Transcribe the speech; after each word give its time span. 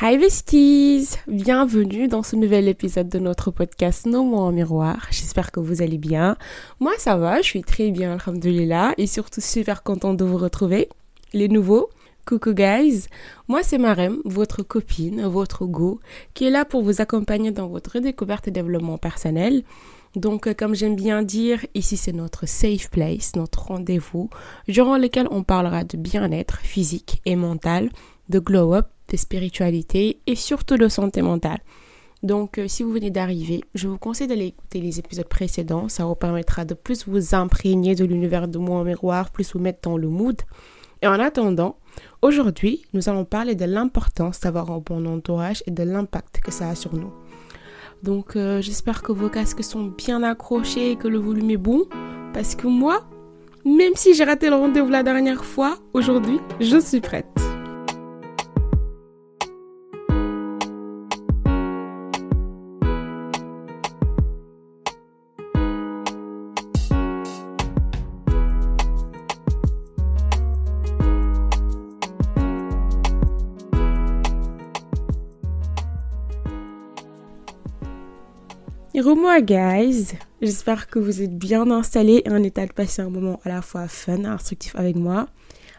Hi 0.00 0.16
besties 0.16 1.16
Bienvenue 1.26 2.06
dans 2.06 2.22
ce 2.22 2.36
nouvel 2.36 2.68
épisode 2.68 3.08
de 3.08 3.18
notre 3.18 3.50
podcast 3.50 4.06
Nos 4.06 4.22
mots 4.22 4.38
en 4.38 4.52
miroir. 4.52 5.08
J'espère 5.10 5.50
que 5.50 5.58
vous 5.58 5.82
allez 5.82 5.98
bien. 5.98 6.36
Moi 6.78 6.92
ça 6.98 7.16
va, 7.16 7.42
je 7.42 7.46
suis 7.46 7.62
très 7.62 7.90
bien, 7.90 8.16
alhamdoulilah, 8.16 8.94
et 8.96 9.08
surtout 9.08 9.40
super 9.40 9.82
contente 9.82 10.16
de 10.16 10.24
vous 10.24 10.36
retrouver. 10.36 10.88
Les 11.32 11.48
nouveaux, 11.48 11.90
coucou 12.28 12.52
guys 12.54 13.06
Moi 13.48 13.64
c'est 13.64 13.78
Marem, 13.78 14.18
votre 14.24 14.62
copine, 14.62 15.26
votre 15.26 15.66
go, 15.66 15.98
qui 16.32 16.44
est 16.44 16.50
là 16.50 16.64
pour 16.64 16.82
vous 16.82 17.00
accompagner 17.00 17.50
dans 17.50 17.66
votre 17.66 17.98
découverte 17.98 18.46
et 18.46 18.52
développement 18.52 18.98
personnel. 18.98 19.64
Donc, 20.14 20.46
euh, 20.46 20.54
comme 20.54 20.76
j'aime 20.76 20.94
bien 20.94 21.22
dire, 21.22 21.66
ici 21.74 21.96
c'est 21.96 22.12
notre 22.12 22.46
safe 22.46 22.88
place, 22.88 23.34
notre 23.34 23.66
rendez-vous, 23.66 24.30
durant 24.68 24.96
lequel 24.96 25.26
on 25.32 25.42
parlera 25.42 25.82
de 25.82 25.96
bien-être 25.96 26.58
physique 26.58 27.20
et 27.26 27.34
mental, 27.34 27.90
de 28.28 28.38
glow-up, 28.38 28.86
de 29.10 29.16
spiritualité 29.16 30.20
et 30.26 30.34
surtout 30.34 30.76
de 30.76 30.88
santé 30.88 31.22
mentale. 31.22 31.60
Donc, 32.22 32.58
euh, 32.58 32.66
si 32.66 32.82
vous 32.82 32.92
venez 32.92 33.10
d'arriver, 33.10 33.62
je 33.74 33.86
vous 33.86 33.98
conseille 33.98 34.26
d'aller 34.26 34.46
écouter 34.46 34.80
les 34.80 34.98
épisodes 34.98 35.28
précédents. 35.28 35.88
Ça 35.88 36.04
vous 36.04 36.16
permettra 36.16 36.64
de 36.64 36.74
plus 36.74 37.06
vous 37.06 37.34
imprégner 37.34 37.94
de 37.94 38.04
l'univers 38.04 38.48
de 38.48 38.58
moi 38.58 38.80
en 38.80 38.84
miroir, 38.84 39.30
plus 39.30 39.52
vous 39.52 39.60
mettre 39.60 39.88
dans 39.88 39.96
le 39.96 40.08
mood. 40.08 40.40
Et 41.00 41.06
en 41.06 41.20
attendant, 41.20 41.76
aujourd'hui, 42.20 42.82
nous 42.92 43.08
allons 43.08 43.24
parler 43.24 43.54
de 43.54 43.64
l'importance 43.64 44.40
d'avoir 44.40 44.70
un 44.72 44.78
bon 44.78 45.06
entourage 45.06 45.62
et 45.66 45.70
de 45.70 45.84
l'impact 45.84 46.40
que 46.40 46.50
ça 46.50 46.70
a 46.70 46.74
sur 46.74 46.94
nous. 46.94 47.12
Donc, 48.02 48.34
euh, 48.34 48.60
j'espère 48.60 49.02
que 49.02 49.12
vos 49.12 49.28
casques 49.28 49.62
sont 49.62 49.84
bien 49.84 50.24
accrochés 50.24 50.92
et 50.92 50.96
que 50.96 51.08
le 51.08 51.18
volume 51.18 51.50
est 51.50 51.56
bon. 51.56 51.84
Parce 52.34 52.56
que 52.56 52.66
moi, 52.66 53.04
même 53.64 53.94
si 53.94 54.14
j'ai 54.14 54.24
raté 54.24 54.50
le 54.50 54.56
rendez-vous 54.56 54.90
la 54.90 55.04
dernière 55.04 55.44
fois, 55.44 55.78
aujourd'hui, 55.94 56.40
je 56.60 56.80
suis 56.80 57.00
prête. 57.00 57.47
Moi 79.06 79.40
guys, 79.40 80.14
j'espère 80.42 80.88
que 80.88 80.98
vous 80.98 81.22
êtes 81.22 81.36
bien 81.36 81.70
installés 81.70 82.22
et 82.24 82.30
en 82.30 82.42
état 82.42 82.66
de 82.66 82.72
passer 82.72 83.02
un 83.02 83.10
moment 83.10 83.40
à 83.44 83.48
la 83.48 83.62
fois 83.62 83.86
fun 83.86 84.22
et 84.22 84.26
instructif 84.26 84.74
avec 84.76 84.96
moi. 84.96 85.28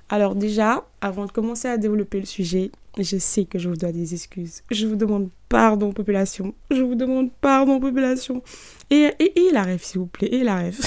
Alors 0.07 0.35
déjà, 0.35 0.87
avant 1.01 1.25
de 1.25 1.31
commencer 1.31 1.67
à 1.67 1.77
développer 1.77 2.19
le 2.19 2.25
sujet, 2.25 2.71
je 2.97 3.17
sais 3.17 3.45
que 3.45 3.59
je 3.59 3.69
vous 3.69 3.75
dois 3.75 3.91
des 3.91 4.13
excuses. 4.13 4.63
Je 4.71 4.87
vous 4.87 4.95
demande 4.95 5.29
pardon 5.49 5.91
population. 5.91 6.55
Je 6.71 6.81
vous 6.81 6.95
demande 6.95 7.29
pardon 7.41 7.79
population. 7.79 8.41
Et, 8.89 9.11
et, 9.19 9.51
la 9.51 9.63
rêve 9.63 9.83
s'il 9.83 9.99
vous 9.99 10.07
plaît, 10.07 10.29
et 10.31 10.43
la 10.43 10.55
rêve. 10.55 10.79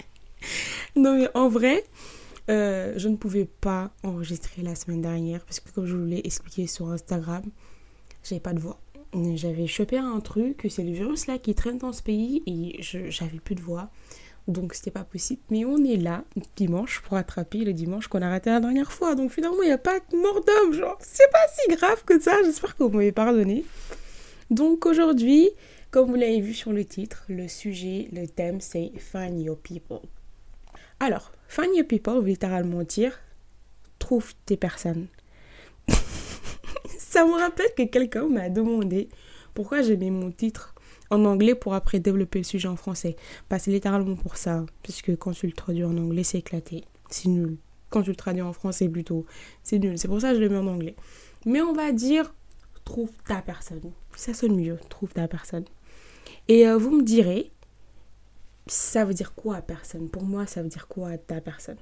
non 0.96 1.16
mais 1.16 1.28
en 1.34 1.48
vrai, 1.48 1.84
euh, 2.48 2.94
je 2.96 3.08
ne 3.08 3.16
pouvais 3.16 3.48
pas 3.60 3.90
enregistrer 4.02 4.62
la 4.62 4.74
semaine 4.74 5.02
dernière 5.02 5.44
parce 5.44 5.60
que 5.60 5.70
comme 5.70 5.86
je 5.86 5.96
vous 5.96 6.06
l'ai 6.06 6.22
expliqué 6.24 6.66
sur 6.66 6.88
Instagram, 6.90 7.42
j'avais 8.24 8.40
pas 8.40 8.52
de 8.52 8.60
voix 8.60 8.80
j'avais 9.12 9.66
chopé 9.66 9.98
un 9.98 10.20
truc, 10.20 10.66
c'est 10.68 10.82
le 10.82 10.92
virus 10.92 11.26
là 11.26 11.38
qui 11.38 11.54
traîne 11.54 11.78
dans 11.78 11.92
ce 11.92 12.02
pays 12.02 12.42
et 12.46 12.76
j'avais 12.80 13.38
plus 13.38 13.54
de 13.54 13.60
voix. 13.60 13.90
Donc 14.48 14.74
c'était 14.74 14.90
pas 14.90 15.04
possible. 15.04 15.42
Mais 15.50 15.64
on 15.64 15.84
est 15.84 15.96
là 15.96 16.24
dimanche 16.56 17.00
pour 17.00 17.16
attraper 17.16 17.58
le 17.58 17.72
dimanche 17.72 18.08
qu'on 18.08 18.22
a 18.22 18.28
raté 18.28 18.50
la 18.50 18.60
dernière 18.60 18.92
fois. 18.92 19.14
Donc 19.14 19.30
finalement 19.30 19.62
il 19.62 19.66
n'y 19.66 19.72
a 19.72 19.78
pas 19.78 20.00
de 20.00 20.16
mort 20.16 20.40
d'homme. 20.44 20.72
Genre 20.72 20.98
c'est 21.00 21.30
pas 21.30 21.46
si 21.56 21.74
grave 21.74 22.04
que 22.04 22.20
ça. 22.20 22.36
J'espère 22.44 22.76
que 22.76 22.82
vous 22.82 22.90
m'avez 22.90 23.12
pardonné. 23.12 23.64
Donc 24.50 24.86
aujourd'hui, 24.86 25.50
comme 25.90 26.08
vous 26.08 26.16
l'avez 26.16 26.40
vu 26.40 26.54
sur 26.54 26.72
le 26.72 26.84
titre, 26.84 27.24
le 27.28 27.48
sujet, 27.48 28.08
le 28.12 28.26
thème 28.26 28.60
c'est 28.60 28.92
Find 28.98 29.40
Your 29.40 29.56
People. 29.56 30.00
Alors, 30.98 31.32
Find 31.48 31.74
Your 31.74 31.86
People 31.86 32.24
littéralement 32.24 32.82
dire 32.82 33.18
trouve 33.98 34.34
tes 34.46 34.56
personnes. 34.56 35.06
Ça 37.20 37.26
me 37.26 37.38
rappelle 37.38 37.68
que 37.76 37.82
quelqu'un 37.82 38.28
m'a 38.28 38.48
demandé 38.48 39.10
pourquoi 39.52 39.82
j'ai 39.82 39.98
mis 39.98 40.10
mon 40.10 40.30
titre 40.30 40.74
en 41.10 41.26
anglais 41.26 41.54
pour 41.54 41.74
après 41.74 42.00
développer 42.00 42.38
le 42.38 42.44
sujet 42.44 42.66
en 42.66 42.76
français. 42.76 43.14
Bah, 43.50 43.58
c'est 43.58 43.70
littéralement 43.70 44.16
pour 44.16 44.38
ça, 44.38 44.64
puisque 44.82 45.14
quand 45.18 45.32
tu 45.32 45.46
le 45.46 45.52
traduis 45.52 45.84
en 45.84 45.98
anglais, 45.98 46.24
c'est 46.24 46.38
éclaté. 46.38 46.82
C'est 47.10 47.28
nul. 47.28 47.58
Quand 47.90 48.00
tu 48.00 48.08
le 48.08 48.16
traduis 48.16 48.40
en 48.40 48.54
français, 48.54 48.88
plutôt, 48.88 49.26
c'est 49.62 49.78
nul. 49.78 49.98
C'est 49.98 50.08
pour 50.08 50.18
ça 50.22 50.30
que 50.30 50.36
je 50.36 50.40
le 50.40 50.48
mets 50.48 50.56
en 50.56 50.66
anglais. 50.66 50.96
Mais 51.44 51.60
on 51.60 51.74
va 51.74 51.92
dire, 51.92 52.32
trouve 52.86 53.10
ta 53.28 53.42
personne. 53.42 53.92
Ça 54.16 54.32
sonne 54.32 54.56
mieux, 54.56 54.78
trouve 54.88 55.12
ta 55.12 55.28
personne. 55.28 55.66
Et 56.48 56.66
euh, 56.66 56.78
vous 56.78 56.90
me 56.90 57.02
direz, 57.02 57.52
ça 58.66 59.04
veut 59.04 59.12
dire 59.12 59.34
quoi 59.34 59.60
personne? 59.60 60.08
Pour 60.08 60.22
moi, 60.22 60.46
ça 60.46 60.62
veut 60.62 60.70
dire 60.70 60.88
quoi 60.88 61.18
ta 61.18 61.42
personne? 61.42 61.76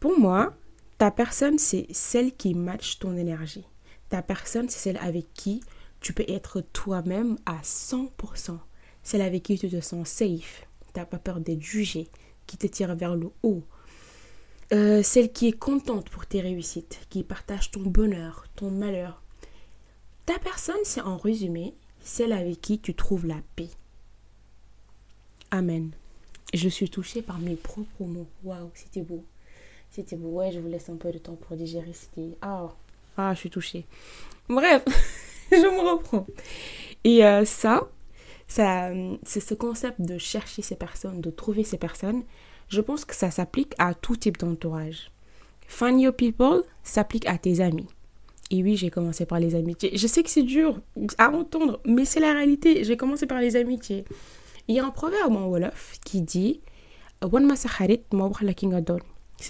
Pour 0.00 0.18
moi, 0.18 0.54
ta 0.96 1.10
personne, 1.10 1.58
c'est 1.58 1.86
celle 1.90 2.32
qui 2.32 2.54
match 2.54 2.98
ton 2.98 3.14
énergie. 3.14 3.66
Ta 4.08 4.22
personne, 4.22 4.68
c'est 4.68 4.78
celle 4.78 4.96
avec 4.98 5.32
qui 5.34 5.60
tu 6.00 6.12
peux 6.12 6.24
être 6.28 6.60
toi-même 6.60 7.38
à 7.46 7.58
100%. 7.62 8.58
Celle 9.02 9.22
avec 9.22 9.42
qui 9.42 9.58
tu 9.58 9.68
te 9.68 9.80
sens 9.80 10.08
safe. 10.08 10.66
Tu 10.94 11.00
n'as 11.00 11.06
pas 11.06 11.18
peur 11.18 11.40
d'être 11.40 11.62
jugé, 11.62 12.08
qui 12.46 12.56
te 12.56 12.66
tire 12.66 12.94
vers 12.94 13.16
le 13.16 13.30
haut. 13.42 13.62
Euh, 14.72 15.02
celle 15.02 15.32
qui 15.32 15.48
est 15.48 15.58
contente 15.58 16.10
pour 16.10 16.26
tes 16.26 16.40
réussites, 16.40 17.00
qui 17.08 17.22
partage 17.22 17.70
ton 17.70 17.80
bonheur, 17.82 18.44
ton 18.54 18.70
malheur. 18.70 19.22
Ta 20.26 20.38
personne, 20.38 20.76
c'est 20.84 21.00
en 21.00 21.16
résumé 21.16 21.74
celle 22.00 22.32
avec 22.32 22.60
qui 22.60 22.78
tu 22.78 22.94
trouves 22.94 23.26
la 23.26 23.40
paix. 23.56 23.70
Amen. 25.50 25.90
Je 26.52 26.68
suis 26.68 26.90
touchée 26.90 27.22
par 27.22 27.38
mes 27.38 27.56
propres 27.56 28.04
mots. 28.04 28.26
Waouh, 28.44 28.70
c'était 28.74 29.02
beau. 29.02 29.24
C'était 29.90 30.16
beau. 30.16 30.28
Ouais, 30.28 30.52
je 30.52 30.60
vous 30.60 30.68
laisse 30.68 30.88
un 30.90 30.96
peu 30.96 31.12
de 31.12 31.18
temps 31.18 31.36
pour 31.36 31.56
digérer. 31.56 31.92
C'était. 31.92 32.36
Ah, 32.42 32.74
ah, 33.18 33.34
je 33.34 33.40
suis 33.40 33.50
touchée. 33.50 33.84
Bref, 34.48 34.84
je 35.50 35.56
me 35.56 35.90
reprends. 35.90 36.24
Et 37.02 37.24
euh, 37.24 37.44
ça, 37.44 37.88
ça 38.46 38.90
c'est 39.24 39.40
ce 39.40 39.54
concept 39.54 40.00
de 40.00 40.18
chercher 40.18 40.62
ces 40.62 40.76
personnes, 40.76 41.20
de 41.20 41.30
trouver 41.30 41.64
ces 41.64 41.78
personnes. 41.78 42.22
Je 42.68 42.80
pense 42.80 43.04
que 43.04 43.16
ça 43.16 43.32
s'applique 43.32 43.74
à 43.78 43.94
tout 43.94 44.16
type 44.16 44.38
d'entourage. 44.38 45.10
Find 45.66 46.00
your 46.00 46.14
people 46.14 46.62
s'applique 46.84 47.26
à 47.26 47.38
tes 47.38 47.60
amis. 47.60 47.88
Et 48.50 48.62
oui, 48.62 48.76
j'ai 48.76 48.88
commencé 48.88 49.26
par 49.26 49.40
les 49.40 49.56
amitiés. 49.56 49.90
Je 49.94 50.06
sais 50.06 50.22
que 50.22 50.30
c'est 50.30 50.42
dur 50.42 50.80
à 51.18 51.30
entendre, 51.30 51.80
mais 51.84 52.04
c'est 52.04 52.20
la 52.20 52.32
réalité. 52.32 52.84
J'ai 52.84 52.96
commencé 52.96 53.26
par 53.26 53.40
les 53.40 53.56
amitiés. 53.56 54.04
Il 54.68 54.76
y 54.76 54.80
a 54.80 54.86
un 54.86 54.90
proverbe 54.90 55.34
en 55.34 55.46
Wolof 55.46 55.98
qui 56.04 56.22
dit 56.22 56.60
Ce 57.20 57.26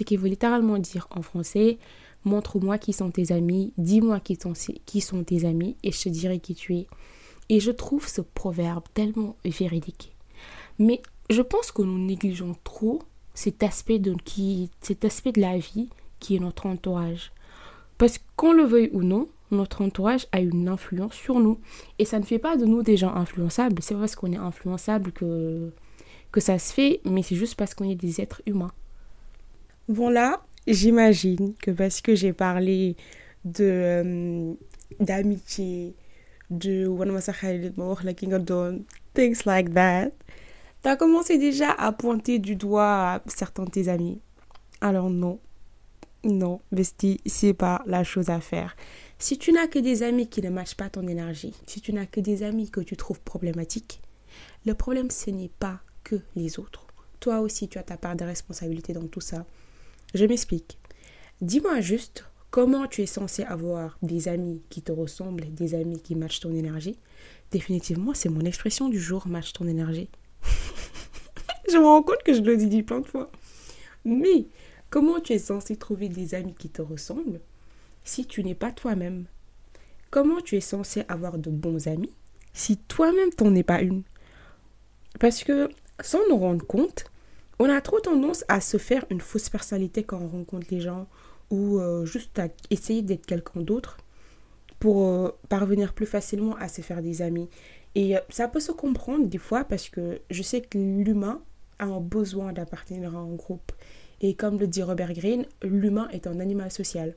qui 0.04 0.16
veut 0.16 0.28
littéralement 0.28 0.78
dire 0.78 1.06
en 1.10 1.22
français 1.22 1.78
montre-moi 2.24 2.78
qui 2.78 2.92
sont 2.92 3.10
tes 3.10 3.32
amis, 3.32 3.72
dis-moi 3.78 4.20
qui 4.20 4.36
sont, 4.36 4.52
qui 4.86 5.00
sont 5.00 5.24
tes 5.24 5.44
amis 5.44 5.76
et 5.82 5.92
je 5.92 6.02
te 6.02 6.08
dirai 6.08 6.40
qui 6.40 6.54
tu 6.54 6.76
es. 6.76 6.86
Et 7.48 7.60
je 7.60 7.70
trouve 7.70 8.06
ce 8.06 8.20
proverbe 8.20 8.84
tellement 8.94 9.36
véridique. 9.44 10.12
Mais 10.78 11.00
je 11.30 11.42
pense 11.42 11.72
que 11.72 11.82
nous 11.82 11.98
négligeons 11.98 12.56
trop 12.64 13.02
cet 13.34 13.62
aspect 13.62 13.98
de, 13.98 14.14
qui, 14.24 14.70
cet 14.80 15.04
aspect 15.04 15.32
de 15.32 15.40
la 15.40 15.58
vie 15.58 15.88
qui 16.20 16.36
est 16.36 16.40
notre 16.40 16.66
entourage. 16.66 17.32
Parce 17.96 18.18
qu'on 18.36 18.52
le 18.52 18.64
veuille 18.64 18.90
ou 18.92 19.02
non, 19.02 19.28
notre 19.50 19.82
entourage 19.82 20.26
a 20.32 20.40
une 20.40 20.68
influence 20.68 21.14
sur 21.14 21.40
nous. 21.40 21.58
Et 21.98 22.04
ça 22.04 22.18
ne 22.18 22.24
fait 22.24 22.38
pas 22.38 22.56
de 22.56 22.64
nous 22.64 22.82
des 22.82 22.96
gens 22.96 23.14
influençables. 23.14 23.82
C'est 23.82 23.94
pas 23.94 24.00
parce 24.00 24.16
qu'on 24.16 24.32
est 24.32 24.36
influençable 24.36 25.12
que, 25.12 25.72
que 26.32 26.40
ça 26.40 26.58
se 26.58 26.72
fait, 26.72 27.00
mais 27.04 27.22
c'est 27.22 27.36
juste 27.36 27.54
parce 27.54 27.74
qu'on 27.74 27.88
est 27.88 27.94
des 27.94 28.20
êtres 28.20 28.42
humains. 28.46 28.72
Voilà, 29.88 30.42
j'imagine 30.72 31.54
que 31.62 31.70
parce 31.70 32.00
que 32.00 32.14
j'ai 32.14 32.32
parlé 32.32 32.96
de 33.44 33.64
euh, 33.64 34.54
d'amitié, 35.00 35.94
de 36.50 36.86
things 39.14 39.44
like 39.44 39.74
that, 39.74 40.10
t'as 40.82 40.96
commencé 40.96 41.38
déjà 41.38 41.72
à 41.72 41.92
pointer 41.92 42.38
du 42.38 42.56
doigt 42.56 43.22
certains 43.26 43.64
de 43.64 43.70
tes 43.70 43.88
amis. 43.88 44.20
Alors 44.80 45.10
non, 45.10 45.40
non, 46.24 46.60
Bestie, 46.72 47.20
c'est 47.26 47.54
pas 47.54 47.82
la 47.86 48.04
chose 48.04 48.30
à 48.30 48.40
faire. 48.40 48.76
Si 49.18 49.38
tu 49.38 49.52
n'as 49.52 49.66
que 49.66 49.78
des 49.78 50.02
amis 50.02 50.28
qui 50.28 50.42
ne 50.42 50.50
matchent 50.50 50.76
pas 50.76 50.88
ton 50.88 51.06
énergie, 51.06 51.54
si 51.66 51.80
tu 51.80 51.92
n'as 51.92 52.06
que 52.06 52.20
des 52.20 52.42
amis 52.42 52.70
que 52.70 52.80
tu 52.80 52.96
trouves 52.96 53.20
problématiques, 53.20 54.00
le 54.66 54.74
problème 54.74 55.10
ce 55.10 55.30
n'est 55.30 55.50
pas 55.58 55.80
que 56.04 56.16
les 56.36 56.58
autres. 56.58 56.86
Toi 57.20 57.40
aussi, 57.40 57.68
tu 57.68 57.78
as 57.78 57.82
ta 57.82 57.96
part 57.96 58.16
de 58.16 58.24
responsabilité 58.24 58.92
dans 58.92 59.06
tout 59.06 59.20
ça. 59.20 59.44
Je 60.14 60.24
m'explique. 60.24 60.78
Dis-moi 61.40 61.80
juste 61.80 62.24
comment 62.50 62.86
tu 62.86 63.02
es 63.02 63.06
censé 63.06 63.42
avoir 63.44 63.98
des 64.02 64.28
amis 64.28 64.62
qui 64.70 64.82
te 64.82 64.92
ressemblent, 64.92 65.52
des 65.52 65.74
amis 65.74 66.00
qui 66.00 66.14
matchent 66.14 66.40
ton 66.40 66.54
énergie. 66.54 66.98
Définitivement, 67.50 68.14
c'est 68.14 68.28
mon 68.28 68.40
expression 68.40 68.88
du 68.88 68.98
jour, 68.98 69.26
match 69.26 69.52
ton 69.52 69.66
énergie. 69.66 70.08
je 71.70 71.76
me 71.76 71.84
rends 71.84 72.02
compte 72.02 72.22
que 72.24 72.32
je 72.32 72.40
le 72.40 72.56
dis 72.56 72.82
plein 72.82 73.00
de 73.00 73.06
fois. 73.06 73.30
Mais 74.04 74.46
comment 74.90 75.20
tu 75.20 75.34
es 75.34 75.38
censé 75.38 75.76
trouver 75.76 76.08
des 76.08 76.34
amis 76.34 76.54
qui 76.58 76.70
te 76.70 76.82
ressemblent 76.82 77.40
si 78.04 78.26
tu 78.26 78.42
n'es 78.42 78.54
pas 78.54 78.72
toi-même? 78.72 79.26
Comment 80.10 80.40
tu 80.40 80.56
es 80.56 80.60
censé 80.60 81.04
avoir 81.08 81.38
de 81.38 81.50
bons 81.50 81.86
amis 81.86 82.14
si 82.54 82.78
toi-même 82.78 83.30
t'en 83.30 83.54
es 83.54 83.62
pas 83.62 83.82
une? 83.82 84.02
Parce 85.20 85.44
que 85.44 85.68
sans 86.00 86.20
nous 86.28 86.38
rendre 86.38 86.66
compte, 86.66 87.04
on 87.58 87.68
a 87.68 87.80
trop 87.80 88.00
tendance 88.00 88.44
à 88.48 88.60
se 88.60 88.76
faire 88.76 89.04
une 89.10 89.20
fausse 89.20 89.48
personnalité 89.48 90.04
quand 90.04 90.20
on 90.20 90.28
rencontre 90.28 90.68
les 90.70 90.80
gens 90.80 91.06
ou 91.50 91.78
euh, 91.78 92.04
juste 92.04 92.38
à 92.38 92.48
essayer 92.70 93.02
d'être 93.02 93.26
quelqu'un 93.26 93.60
d'autre 93.60 93.96
pour 94.78 95.06
euh, 95.06 95.30
parvenir 95.48 95.92
plus 95.92 96.06
facilement 96.06 96.54
à 96.56 96.68
se 96.68 96.82
faire 96.82 97.02
des 97.02 97.22
amis. 97.22 97.48
Et 97.94 98.16
euh, 98.16 98.20
ça 98.28 98.48
peut 98.48 98.60
se 98.60 98.72
comprendre 98.72 99.26
des 99.26 99.38
fois 99.38 99.64
parce 99.64 99.88
que 99.88 100.20
je 100.30 100.42
sais 100.42 100.60
que 100.60 100.78
l'humain 100.78 101.40
a 101.78 101.86
un 101.86 102.00
besoin 102.00 102.52
d'appartenir 102.52 103.16
à 103.16 103.18
un 103.18 103.34
groupe. 103.34 103.72
Et 104.20 104.34
comme 104.34 104.58
le 104.58 104.66
dit 104.66 104.82
Robert 104.82 105.12
Greene, 105.12 105.46
l'humain 105.62 106.08
est 106.10 106.26
un 106.26 106.40
animal 106.40 106.70
social. 106.70 107.16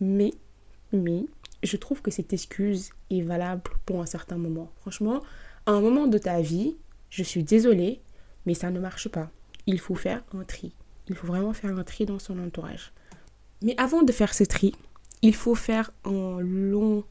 Mais, 0.00 0.32
mais, 0.92 1.26
je 1.62 1.76
trouve 1.76 2.00
que 2.00 2.10
cette 2.10 2.32
excuse 2.32 2.90
est 3.10 3.22
valable 3.22 3.62
pour 3.84 4.00
un 4.00 4.06
certain 4.06 4.36
moment. 4.36 4.70
Franchement, 4.80 5.22
à 5.66 5.72
un 5.72 5.80
moment 5.80 6.06
de 6.06 6.18
ta 6.18 6.40
vie, 6.40 6.76
je 7.10 7.22
suis 7.22 7.42
désolée, 7.42 8.00
mais 8.46 8.54
ça 8.54 8.70
ne 8.70 8.80
marche 8.80 9.08
pas. 9.08 9.30
Il 9.66 9.78
faut 9.78 9.94
faire 9.94 10.22
un 10.32 10.44
tri. 10.44 10.74
Il 11.08 11.14
faut 11.14 11.26
vraiment 11.26 11.52
faire 11.52 11.76
un 11.76 11.84
tri 11.84 12.06
dans 12.06 12.18
son 12.18 12.38
entourage. 12.38 12.92
Mais 13.62 13.74
avant 13.78 14.02
de 14.02 14.12
faire 14.12 14.34
ce 14.34 14.44
tri, 14.44 14.74
il 15.22 15.34
faut 15.34 15.54
faire 15.54 15.90
un 16.04 16.40
long 16.40 17.04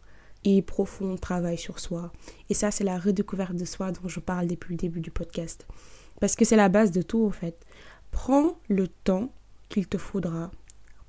et 0.46 0.62
profond 0.62 1.16
travail 1.18 1.58
sur 1.58 1.80
soi. 1.80 2.12
Et 2.50 2.54
ça, 2.54 2.72
c'est 2.72 2.84
la 2.84 2.98
redécouverte 2.98 3.56
de 3.56 3.66
soi 3.66 3.92
dont 3.92 4.08
je 4.08 4.20
parle 4.20 4.48
depuis 4.48 4.74
le 4.74 4.78
début 4.78 5.02
du 5.02 5.12
podcast. 5.12 5.68
Parce 6.20 6.36
que 6.36 6.46
c'est 6.46 6.56
la 6.56 6.70
base 6.70 6.92
de 6.92 7.02
tout, 7.02 7.26
en 7.26 7.32
fait. 7.32 7.66
Prends 8.12 8.58
le 8.68 8.88
temps 8.88 9.32
qu'il 9.68 9.88
te 9.88 9.98
faudra. 9.98 10.52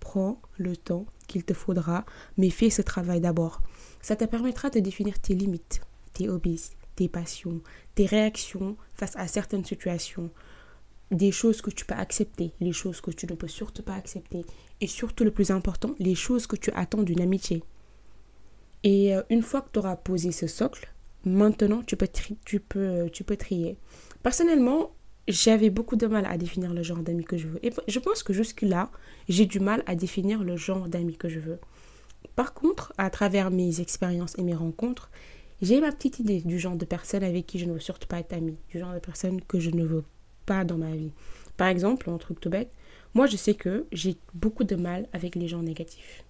Prends 0.00 0.40
le 0.58 0.76
temps 0.76 1.06
qu'il 1.28 1.44
te 1.44 1.54
faudra, 1.54 2.04
mais 2.36 2.50
fais 2.50 2.70
ce 2.70 2.82
travail 2.82 3.20
d'abord. 3.20 3.60
Ça 4.02 4.16
te 4.16 4.24
permettra 4.24 4.70
de 4.70 4.80
définir 4.80 5.18
tes 5.20 5.34
limites, 5.34 5.80
tes 6.12 6.28
hobbies, 6.28 6.70
tes 6.96 7.08
passions, 7.08 7.60
tes 7.94 8.06
réactions 8.06 8.76
face 8.94 9.16
à 9.16 9.28
certaines 9.28 9.64
situations, 9.64 10.30
des 11.10 11.32
choses 11.32 11.60
que 11.60 11.70
tu 11.70 11.84
peux 11.84 11.94
accepter, 11.94 12.52
les 12.60 12.72
choses 12.72 13.00
que 13.00 13.10
tu 13.10 13.26
ne 13.26 13.34
peux 13.34 13.48
surtout 13.48 13.82
pas 13.82 13.94
accepter, 13.94 14.44
et 14.80 14.86
surtout 14.86 15.24
le 15.24 15.30
plus 15.30 15.50
important, 15.50 15.94
les 15.98 16.14
choses 16.14 16.46
que 16.46 16.56
tu 16.56 16.70
attends 16.74 17.02
d'une 17.02 17.20
amitié. 17.20 17.62
Et 18.82 19.14
euh, 19.14 19.22
une 19.28 19.42
fois 19.42 19.60
que 19.60 19.68
tu 19.72 19.78
auras 19.78 19.96
posé 19.96 20.32
ce 20.32 20.46
socle, 20.46 20.92
maintenant 21.24 21.82
tu 21.82 21.96
peux, 21.96 22.08
tu 22.44 22.60
peux, 22.60 23.08
tu 23.12 23.24
peux 23.24 23.36
trier. 23.36 23.76
Personnellement, 24.22 24.92
j'avais 25.28 25.70
beaucoup 25.70 25.96
de 25.96 26.06
mal 26.06 26.26
à 26.26 26.38
définir 26.38 26.72
le 26.72 26.82
genre 26.82 26.98
d'amis 26.98 27.24
que 27.24 27.36
je 27.36 27.48
veux. 27.48 27.64
Et 27.64 27.72
je 27.88 27.98
pense 27.98 28.22
que 28.22 28.32
jusque-là, 28.32 28.90
j'ai 29.28 29.46
du 29.46 29.60
mal 29.60 29.82
à 29.86 29.94
définir 29.94 30.42
le 30.42 30.56
genre 30.56 30.88
d'amis 30.88 31.16
que 31.16 31.28
je 31.28 31.38
veux. 31.40 31.58
Par 32.36 32.54
contre, 32.54 32.92
à 32.98 33.10
travers 33.10 33.50
mes 33.50 33.80
expériences 33.80 34.36
et 34.38 34.42
mes 34.42 34.54
rencontres, 34.54 35.10
j'ai 35.62 35.80
ma 35.80 35.92
petite 35.92 36.20
idée 36.20 36.40
du 36.40 36.58
genre 36.58 36.76
de 36.76 36.84
personne 36.84 37.22
avec 37.22 37.46
qui 37.46 37.58
je 37.58 37.66
ne 37.66 37.72
veux 37.72 37.80
surtout 37.80 38.08
pas 38.08 38.18
être 38.18 38.32
amie, 38.32 38.56
du 38.70 38.78
genre 38.78 38.94
de 38.94 38.98
personne 38.98 39.42
que 39.42 39.60
je 39.60 39.70
ne 39.70 39.84
veux 39.84 40.04
pas 40.46 40.64
dans 40.64 40.78
ma 40.78 40.94
vie. 40.94 41.12
Par 41.56 41.68
exemple, 41.68 42.10
un 42.10 42.18
truc 42.18 42.40
tout 42.40 42.50
bête, 42.50 42.70
moi 43.14 43.26
je 43.26 43.36
sais 43.36 43.54
que 43.54 43.86
j'ai 43.92 44.16
beaucoup 44.34 44.64
de 44.64 44.76
mal 44.76 45.08
avec 45.12 45.34
les 45.34 45.48
gens 45.48 45.62
négatifs. 45.62 46.24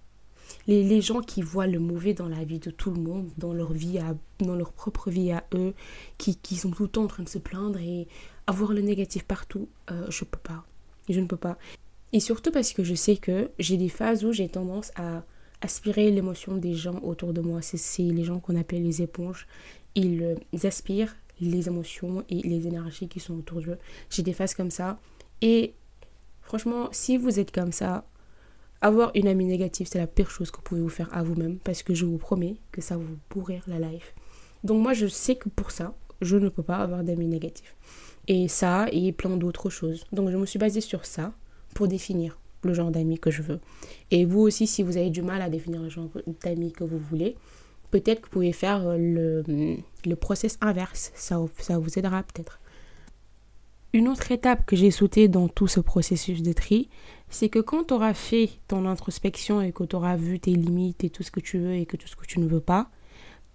Les, 0.67 0.83
les, 0.83 1.01
gens 1.01 1.21
qui 1.21 1.41
voient 1.41 1.65
le 1.65 1.79
mauvais 1.79 2.13
dans 2.13 2.27
la 2.27 2.43
vie 2.43 2.59
de 2.59 2.71
tout 2.71 2.91
le 2.91 2.99
monde, 2.99 3.29
dans 3.37 3.53
leur 3.53 3.71
vie, 3.71 3.99
à, 3.99 4.15
dans 4.39 4.55
leur 4.55 4.73
propre 4.73 5.09
vie 5.09 5.31
à 5.31 5.45
eux, 5.53 5.73
qui, 6.17 6.35
qui 6.35 6.57
sont 6.57 6.71
tout 6.71 6.83
le 6.83 6.89
temps 6.89 7.03
en 7.03 7.07
train 7.07 7.23
de 7.23 7.29
se 7.29 7.37
plaindre 7.37 7.79
et 7.79 8.07
avoir 8.47 8.73
le 8.73 8.81
négatif 8.81 9.23
partout, 9.23 9.69
euh, 9.89 10.05
je 10.09 10.25
peux 10.25 10.39
pas. 10.39 10.65
Je 11.09 11.19
ne 11.19 11.25
peux 11.25 11.37
pas. 11.37 11.57
Et 12.13 12.19
surtout 12.19 12.51
parce 12.51 12.73
que 12.73 12.83
je 12.83 12.95
sais 12.95 13.15
que 13.15 13.49
j'ai 13.59 13.77
des 13.77 13.89
phases 13.89 14.25
où 14.25 14.33
j'ai 14.33 14.49
tendance 14.49 14.91
à 14.95 15.23
aspirer 15.61 16.11
l'émotion 16.11 16.57
des 16.57 16.73
gens 16.73 16.99
autour 17.03 17.33
de 17.33 17.41
moi. 17.41 17.61
C'est 17.61 18.01
les 18.01 18.23
gens 18.23 18.39
qu'on 18.39 18.55
appelle 18.55 18.83
les 18.83 19.01
éponges. 19.01 19.47
Ils, 19.95 20.23
euh, 20.23 20.35
ils, 20.51 20.67
aspirent 20.67 21.15
les 21.41 21.67
émotions 21.67 22.23
et 22.29 22.41
les 22.41 22.67
énergies 22.67 23.07
qui 23.07 23.19
sont 23.19 23.35
autour 23.35 23.61
d'eux. 23.61 23.77
J'ai 24.09 24.23
des 24.23 24.33
phases 24.33 24.53
comme 24.53 24.71
ça. 24.71 24.99
Et 25.41 25.73
franchement, 26.41 26.89
si 26.91 27.17
vous 27.17 27.39
êtes 27.39 27.51
comme 27.51 27.71
ça, 27.71 28.05
avoir 28.79 29.11
une 29.15 29.27
amie 29.27 29.45
négative, 29.45 29.87
c'est 29.91 29.99
la 29.99 30.07
pire 30.07 30.29
chose 30.29 30.51
que 30.51 30.57
vous 30.57 30.63
pouvez 30.63 30.81
vous 30.81 30.89
faire 30.89 31.09
à 31.11 31.23
vous-même. 31.23 31.57
Parce 31.57 31.83
que 31.83 31.93
je 31.93 32.05
vous 32.05 32.17
promets 32.17 32.55
que 32.71 32.81
ça 32.81 32.95
va 32.95 33.03
vous 33.03 33.17
pourrir 33.29 33.63
la 33.67 33.79
life. 33.79 34.13
Donc 34.63 34.81
moi, 34.81 34.93
je 34.93 35.07
sais 35.07 35.35
que 35.35 35.49
pour 35.49 35.71
ça, 35.71 35.93
je 36.21 36.37
ne 36.37 36.49
peux 36.49 36.63
pas 36.63 36.77
avoir 36.77 37.03
d'amis 37.03 37.27
négatifs. 37.27 37.75
Et 38.27 38.47
ça 38.47 38.85
et 38.91 39.11
plein 39.11 39.35
d'autres 39.35 39.69
choses. 39.69 40.05
Donc 40.11 40.29
je 40.29 40.37
me 40.37 40.45
suis 40.45 40.59
basée 40.59 40.81
sur 40.81 41.05
ça 41.05 41.33
pour 41.73 41.87
définir 41.87 42.37
le 42.63 42.73
genre 42.73 42.91
d'amis 42.91 43.17
que 43.17 43.31
je 43.31 43.41
veux. 43.41 43.59
Et 44.11 44.25
vous 44.25 44.41
aussi, 44.41 44.67
si 44.67 44.83
vous 44.83 44.97
avez 44.97 45.09
du 45.09 45.23
mal 45.23 45.41
à 45.41 45.49
définir 45.49 45.81
le 45.81 45.89
genre 45.89 46.09
d'amis 46.43 46.71
que 46.71 46.83
vous 46.83 46.99
voulez, 46.99 47.35
peut-être 47.91 48.21
que 48.21 48.25
vous 48.25 48.31
pouvez 48.31 48.53
faire 48.53 48.97
le, 48.97 49.43
le 50.05 50.15
process 50.15 50.57
inverse. 50.61 51.11
Ça, 51.15 51.39
ça 51.59 51.77
vous 51.77 51.99
aidera 51.99 52.23
peut-être. 52.23 52.59
Une 53.93 54.07
autre 54.07 54.31
étape 54.31 54.65
que 54.65 54.77
j'ai 54.77 54.89
sautée 54.89 55.27
dans 55.27 55.49
tout 55.49 55.67
ce 55.67 55.81
processus 55.81 56.41
de 56.41 56.53
tri, 56.53 56.89
c'est 57.29 57.49
que 57.49 57.59
quand 57.59 57.85
tu 57.85 57.93
auras 57.93 58.13
fait 58.13 58.49
ton 58.67 58.85
introspection 58.85 59.61
et 59.61 59.73
que 59.73 59.83
tu 59.83 59.95
auras 59.95 60.15
vu 60.15 60.39
tes 60.39 60.53
limites 60.53 61.03
et 61.03 61.09
tout 61.09 61.23
ce 61.23 61.31
que 61.31 61.41
tu 61.41 61.59
veux 61.59 61.73
et 61.73 61.85
que 61.85 61.97
tout 61.97 62.07
ce 62.07 62.15
que 62.15 62.25
tu 62.25 62.39
ne 62.39 62.47
veux 62.47 62.61
pas, 62.61 62.89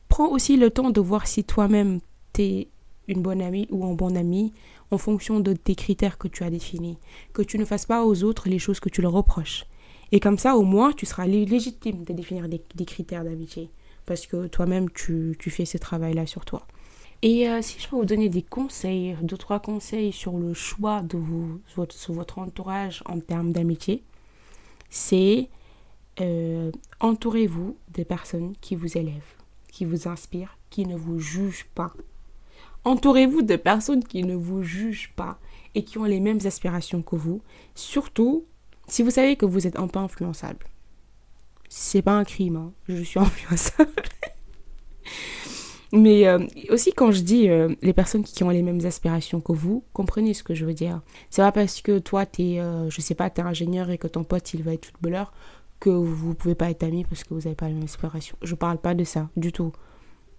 prends 0.09 0.29
aussi 0.29 0.57
le 0.57 0.71
temps 0.71 0.91
de 0.91 1.01
voir 1.01 1.27
si 1.27 1.45
toi-même 1.45 2.01
t'es 2.33 2.69
une 3.09 3.23
bonne 3.23 3.41
amie 3.41 3.67
ou 3.71 3.87
un 3.87 3.95
bon 3.95 4.17
ami 4.17 4.53
en 4.91 4.99
fonction 4.99 5.41
de 5.41 5.53
tes 5.53 5.75
critères 5.75 6.19
que 6.19 6.29
tu 6.29 6.45
as 6.45 6.51
définis. 6.51 6.99
Que 7.33 7.43
tu 7.43 7.59
ne 7.59 7.65
fasses 7.65 7.87
pas 7.87 8.05
aux 8.05 8.23
autres 8.25 8.49
les 8.49 8.59
choses 8.59 8.81
que 8.81 8.89
tu 8.89 9.03
leur 9.03 9.13
reproches. 9.13 9.65
Et 10.13 10.21
comme 10.21 10.39
ça, 10.39 10.57
au 10.57 10.63
moins, 10.63 10.93
tu 10.93 11.07
seras 11.07 11.27
légitime 11.27 12.05
de 12.05 12.13
définir 12.13 12.49
des, 12.49 12.85
critères 12.85 13.25
d'amitié. 13.25 13.71
Parce 14.07 14.27
que 14.27 14.47
toi-même, 14.47 14.89
tu, 14.91 15.37
fais 15.39 15.65
ce 15.65 15.79
travail-là 15.79 16.27
sur 16.27 16.45
toi. 16.45 16.67
Et 17.23 17.49
euh, 17.49 17.61
si 17.63 17.81
je 17.81 17.89
peux 17.89 17.97
vous 17.97 18.05
donner 18.05 18.29
des 18.29 18.43
conseils, 18.43 19.17
deux, 19.23 19.37
trois 19.37 19.61
conseils 19.61 20.13
sur 20.13 20.39
le 20.39 20.55
choix 20.55 21.03
de 21.03 21.19
vous, 21.19 21.61
votre, 21.75 22.39
entourage 22.39 23.03
en 23.07 23.19
termes 23.19 23.53
d'amitié, 23.53 24.03
c'est 24.91 25.49
euh, 26.21 26.71
entourez-vous 27.01 27.77
des 27.89 28.05
personnes 28.05 28.55
qui 28.61 28.77
vous 28.77 28.97
élèvent, 28.97 29.35
qui 29.73 29.85
vous 29.85 30.09
inspirent, 30.09 30.57
qui 30.71 30.87
ne 30.87 30.97
vous 30.97 31.19
jugent 31.19 31.67
pas. 31.75 31.93
Entourez-vous 32.85 33.43
de 33.43 33.57
personnes 33.57 34.05
qui 34.05 34.23
ne 34.23 34.37
vous 34.37 34.63
jugent 34.63 35.13
pas 35.17 35.39
et 35.75 35.83
qui 35.83 35.99
ont 35.99 36.05
les 36.05 36.21
mêmes 36.21 36.39
aspirations 36.45 37.03
que 37.03 37.17
vous. 37.17 37.43
Surtout 37.75 38.45
si 38.87 39.03
vous 39.03 39.11
savez 39.11 39.37
que 39.37 39.47
vous 39.47 39.67
êtes 39.67 39.79
un 39.79 39.89
peu 39.89 39.99
influençable. 39.99 40.67
C'est 41.79 42.01
pas 42.01 42.17
un 42.17 42.25
crime, 42.25 42.57
hein. 42.57 42.73
je 42.89 43.03
suis 43.03 43.21
influençable. 43.21 43.93
Mais 45.93 46.27
euh, 46.27 46.39
aussi 46.71 46.95
quand 46.95 47.13
je 47.13 47.21
dis 47.21 47.51
euh, 47.51 47.75
les 47.83 47.93
personnes 47.93 48.25
qui 48.25 48.43
ont 48.45 48.49
les 48.49 48.63
mêmes 48.63 48.81
aspirations 48.87 49.43
que 49.43 49.53
vous, 49.53 49.85
comprenez 49.93 50.33
ce 50.33 50.43
que 50.43 50.55
je 50.55 50.65
veux 50.65 50.73
dire. 50.73 51.03
C'est 51.29 51.43
pas 51.43 51.53
parce 51.53 51.83
que 51.83 51.99
toi 51.99 52.25
t'es, 52.25 52.61
euh, 52.61 52.89
je 52.89 53.03
sais 53.03 53.15
pas, 53.15 53.29
t'es 53.29 53.43
ingénieur 53.43 53.91
et 53.91 53.99
que 53.99 54.07
ton 54.07 54.25
pote 54.25 54.55
il 54.55 54.63
va 54.63 54.73
être 54.73 54.87
footballeur 54.87 55.35
que 55.79 55.91
vous 55.91 56.35
pouvez 56.35 56.55
pas 56.55 56.71
être 56.71 56.83
amis 56.83 57.05
parce 57.05 57.25
que 57.25 57.35
vous 57.35 57.41
n'avez 57.41 57.55
pas 57.55 57.69
les 57.69 57.75
mêmes 57.75 57.85
aspirations. 57.85 58.39
Je 58.41 58.55
parle 58.55 58.79
pas 58.79 58.95
de 58.95 59.05
ça 59.05 59.29
du 59.37 59.53
tout. 59.53 59.73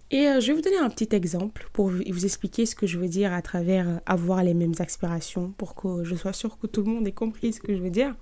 Et 0.09 0.27
euh, 0.27 0.39
je 0.39 0.47
vais 0.47 0.53
vous 0.53 0.61
donner 0.61 0.77
un 0.77 0.89
petit 0.89 1.15
exemple 1.15 1.69
pour 1.71 1.91
vous 1.91 2.25
expliquer 2.25 2.65
ce 2.65 2.73
que 2.73 2.87
je 2.87 2.97
veux 2.97 3.09
dire 3.09 3.31
à 3.31 3.43
travers 3.43 4.01
avoir 4.07 4.43
les 4.43 4.55
mêmes 4.55 4.75
aspirations, 4.79 5.53
pour 5.55 5.75
que 5.75 6.03
je 6.03 6.15
sois 6.15 6.33
sûre 6.33 6.57
que 6.57 6.65
tout 6.65 6.81
le 6.81 6.91
monde 6.91 7.07
ait 7.07 7.11
compris 7.11 7.53
ce 7.53 7.59
que 7.59 7.75
je 7.75 7.83
veux 7.83 7.91
dire. 7.91 8.15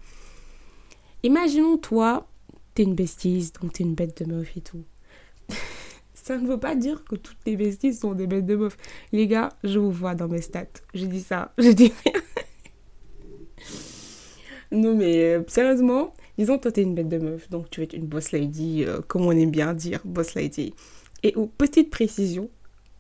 Imaginons, 1.24 1.77
toi, 1.77 2.27
t'es 2.75 2.84
une 2.84 2.94
bestise, 2.94 3.51
donc 3.53 3.74
t'es 3.74 3.84
une 3.84 3.96
bête 3.96 4.24
de 4.24 4.32
meuf 4.32 4.55
et 4.55 4.62
tout. 4.62 4.84
ça 6.13 6.38
ne 6.38 6.48
veut 6.48 6.60
pas 6.60 6.75
dire 6.75 7.03
que 7.03 7.15
toutes 7.15 7.38
les 7.46 7.55
besties 7.55 7.94
sont 7.94 8.13
des 8.13 8.27
bêtes 8.27 8.46
de 8.46 8.55
meuf. 8.55 8.77
Les 9.12 9.25
gars, 9.27 9.50
je 9.63 9.79
vous 9.79 9.91
vois 9.91 10.13
dans 10.13 10.27
mes 10.27 10.41
stats. 10.41 10.65
Je 10.94 11.05
dis 11.05 11.22
ça, 11.22 11.53
je 11.58 11.72
dis 11.72 11.91
rien. 12.03 12.22
non 14.72 14.96
mais 14.96 15.24
euh, 15.24 15.44
sérieusement, 15.48 16.13
disons 16.38 16.60
toi 16.60 16.72
t'es 16.72 16.84
une 16.84 16.94
bête 16.94 17.10
de 17.10 17.17
meuf, 17.17 17.50
donc 17.50 17.72
tu 17.72 17.82
es 17.82 17.86
une 17.86 18.05
boss 18.05 18.32
lady, 18.32 18.86
comme 19.08 19.24
on 19.24 19.32
aime 19.32 19.51
bien 19.51 19.74
dire, 19.74 20.01
boss 20.05 20.36
lady. 20.36 20.75
Et 21.24 21.34
aux 21.36 21.48
petites 21.48 21.89
précisions, 21.89 22.50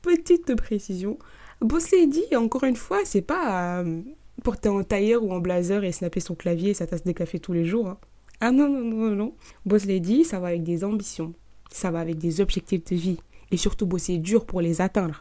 petite 0.01 0.55
précision, 0.55 1.19
Boss 1.61 1.91
Lady, 1.91 2.23
encore 2.35 2.63
une 2.65 2.75
fois, 2.75 2.99
c'est 3.05 3.21
pas 3.21 3.79
euh, 3.79 4.01
porter 4.43 4.69
en 4.69 4.83
tailleur 4.83 5.23
ou 5.23 5.31
en 5.31 5.39
blazer 5.39 5.83
et 5.83 5.91
snapper 5.91 6.19
son 6.19 6.35
clavier 6.35 6.71
et 6.71 6.73
sa 6.73 6.85
tasse 6.85 7.03
de 7.03 7.11
café 7.11 7.39
tous 7.39 7.53
les 7.53 7.65
jours. 7.65 7.87
Hein. 7.87 7.97
Ah 8.41 8.51
non, 8.51 8.69
non, 8.69 8.83
non, 8.83 9.15
non. 9.15 9.33
Boss 9.65 9.85
Lady, 9.85 10.25
ça 10.25 10.39
va 10.39 10.47
avec 10.47 10.63
des 10.63 10.83
ambitions. 10.83 11.33
Ça 11.71 11.91
va 11.91 11.99
avec 11.99 12.17
des 12.17 12.41
objectifs 12.41 12.83
de 12.85 12.95
vie. 12.95 13.19
Et 13.51 13.57
surtout 13.57 13.85
bosser 13.85 14.17
dur 14.17 14.45
pour 14.45 14.61
les 14.61 14.81
atteindre. 14.81 15.19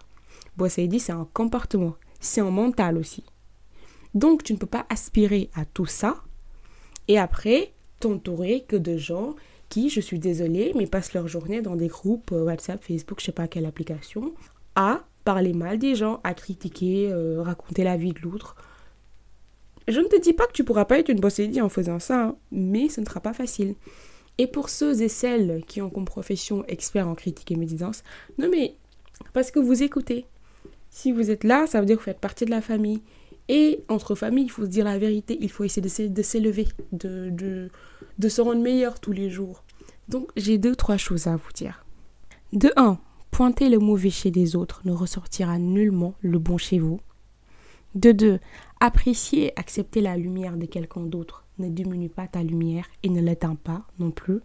Boss 0.57 0.77
Lady, 0.77 1.01
c'est 1.01 1.13
un 1.13 1.29
comportement. 1.33 1.95
C'est 2.21 2.41
un 2.41 2.51
mental 2.51 2.97
aussi. 2.97 3.25
Donc, 4.15 4.43
tu 4.43 4.53
ne 4.53 4.59
peux 4.59 4.67
pas 4.67 4.87
aspirer 4.89 5.51
à 5.55 5.65
tout 5.65 5.87
ça 5.87 6.23
et 7.09 7.19
après 7.19 7.73
t'entourer 8.01 8.65
que 8.67 8.77
de 8.77 8.97
gens 8.97 9.35
qui, 9.69 9.91
je 9.91 10.01
suis 10.01 10.19
désolée, 10.19 10.73
mais 10.77 10.87
passent 10.87 11.15
leur 11.15 11.27
journée 11.27 11.61
dans 11.61 11.77
des 11.77 11.89
groupes 11.89 12.33
euh, 12.33 12.45
WhatsApp, 12.45 12.83
Facebook, 12.83 13.21
je 13.21 13.27
sais 13.27 13.33
pas 13.33 13.49
quelle 13.49 13.67
application, 13.67 14.33
à 14.77 15.05
parler 15.25 15.53
mal 15.53 15.79
des 15.79 15.95
gens, 15.95 16.21
à 16.23 16.35
critiquer, 16.35 17.11
euh, 17.11 17.43
raconter 17.43 17.83
la 17.83 17.97
vie 17.97 18.13
de 18.13 18.21
l'autre. 18.21 18.57
Je 19.89 20.01
ne 20.01 20.07
te 20.07 20.21
dis 20.21 20.33
pas 20.33 20.47
que 20.47 20.53
tu 20.53 20.65
pourras 20.65 20.85
pas 20.85 20.99
être 20.99 21.11
une 21.11 21.21
boss 21.21 21.41
en 21.61 21.69
faisant 21.69 21.99
ça, 21.99 22.25
hein, 22.25 22.37
mais 22.51 22.89
ce 22.89 23.01
ne 23.01 23.07
sera 23.07 23.21
pas 23.21 23.35
facile. 23.35 23.75
Et 24.39 24.47
pour 24.47 24.69
ceux 24.69 25.03
et 25.03 25.09
celles 25.09 25.63
qui 25.67 25.81
ont 25.83 25.91
comme 25.91 26.07
profession 26.07 26.65
expert 26.67 27.07
en 27.07 27.15
critique 27.15 27.51
et 27.53 27.57
médisance, 27.57 28.03
non 28.39 28.49
mais 28.51 28.75
parce 29.33 29.51
que 29.51 29.59
vous 29.59 29.83
écoutez. 29.83 30.27
Si 30.91 31.13
vous 31.13 31.31
êtes 31.31 31.45
là, 31.45 31.67
ça 31.67 31.81
veut 31.81 31.87
dire 31.87 31.97
que 31.97 32.01
vous 32.01 32.07
faites 32.07 32.21
partie 32.21 32.45
de 32.45 32.51
la 32.51 32.61
famille. 32.61 33.03
Et 33.49 33.85
entre 33.89 34.15
familles, 34.15 34.45
il 34.45 34.51
faut 34.51 34.63
se 34.63 34.71
dire 34.71 34.85
la 34.85 34.97
vérité, 34.97 35.37
il 35.41 35.51
faut 35.51 35.65
essayer 35.65 35.83
de 35.83 36.23
s'élever, 36.23 36.67
de 36.93 38.29
se 38.29 38.41
rendre 38.41 38.63
meilleur 38.63 39.01
tous 39.01 39.13
les 39.13 39.29
jours. 39.29 39.65
Donc 40.09 40.31
j'ai 40.37 40.59
deux, 40.59 40.75
trois 40.75 40.97
choses 40.97 41.27
à 41.27 41.37
vous 41.37 41.53
dire. 41.55 41.85
De 42.53 42.71
un, 42.77 42.99
pointer 43.31 43.69
le 43.69 43.79
mauvais 43.79 44.11
chez 44.11 44.31
les 44.31 44.57
autres 44.57 44.83
ne 44.85 44.93
ressortira 44.93 45.59
nullement 45.59 46.15
le 46.21 46.39
bon 46.39 46.59
chez 46.59 46.79
vous. 46.79 47.01
De 47.95 48.13
deux, 48.13 48.41
apprécier, 48.81 49.59
accepter 49.59 50.01
la 50.01 50.17
lumière 50.17 50.57
de 50.57 50.67
quelqu'un 50.67 51.03
d'autre 51.03 51.45
ne 51.59 51.69
diminue 51.69 52.09
pas 52.09 52.27
ta 52.27 52.43
lumière 52.43 52.87
et 53.03 53.09
ne 53.09 53.21
l'éteint 53.21 53.55
pas 53.55 53.83
non 53.99 54.11
plus. 54.11 54.41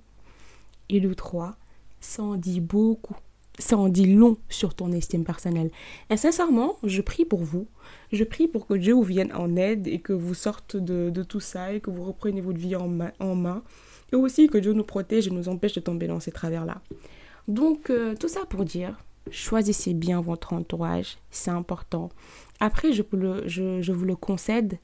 Et 0.89 0.99
de 0.99 1.13
trois, 1.13 1.55
ça 1.99 2.23
en 2.23 2.35
dit 2.35 2.61
beaucoup, 2.61 3.15
ça 3.57 3.77
en 3.77 3.89
dit 3.89 4.05
long 4.05 4.37
sur 4.49 4.73
ton 4.73 4.91
estime 4.91 5.23
personnelle. 5.23 5.71
Et 6.09 6.17
sincèrement, 6.17 6.77
je 6.83 7.01
prie 7.01 7.25
pour 7.25 7.43
vous. 7.43 7.67
Je 8.11 8.23
prie 8.23 8.47
pour 8.47 8.67
que 8.67 8.75
Dieu 8.75 8.93
vous 8.93 9.03
vienne 9.03 9.33
en 9.33 9.55
aide 9.55 9.87
et 9.87 9.99
que 9.99 10.13
vous 10.13 10.33
sortez 10.33 10.79
de, 10.79 11.23
tout 11.23 11.39
ça 11.39 11.73
et 11.73 11.79
que 11.79 11.89
vous 11.89 12.03
repreniez 12.03 12.41
votre 12.41 12.59
vie 12.59 12.75
en, 12.75 12.89
en 13.19 13.35
main. 13.35 13.63
Et 14.11 14.15
aussi 14.15 14.47
que 14.47 14.57
Dieu 14.57 14.73
nous 14.73 14.83
protège 14.83 15.27
et 15.27 15.31
nous 15.31 15.49
empêche 15.49 15.73
de 15.73 15.79
tomber 15.79 16.07
dans 16.07 16.19
ces 16.19 16.31
travers-là. 16.31 16.81
Donc, 17.47 17.89
euh, 17.89 18.15
tout 18.15 18.27
ça 18.27 18.41
pour 18.47 18.65
dire, 18.65 18.95
choisissez 19.31 19.93
bien 19.93 20.21
votre 20.21 20.53
entourage, 20.53 21.17
c'est 21.31 21.51
important. 21.51 22.09
Après, 22.59 22.91
je, 22.93 23.91
vous 23.91 24.05
le 24.05 24.15
concède, 24.15 24.79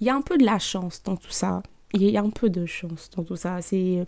il 0.00 0.06
y 0.06 0.10
a 0.10 0.14
un 0.14 0.22
peu 0.22 0.38
de 0.38 0.44
la 0.44 0.58
chance 0.58 1.02
dans 1.02 1.16
tout 1.16 1.30
ça. 1.30 1.62
Il 1.94 2.02
y 2.02 2.16
a 2.16 2.22
un 2.22 2.30
peu 2.30 2.50
de 2.50 2.66
chance 2.66 3.10
dans 3.16 3.24
tout 3.24 3.36
ça. 3.36 3.60
Il 3.72 4.06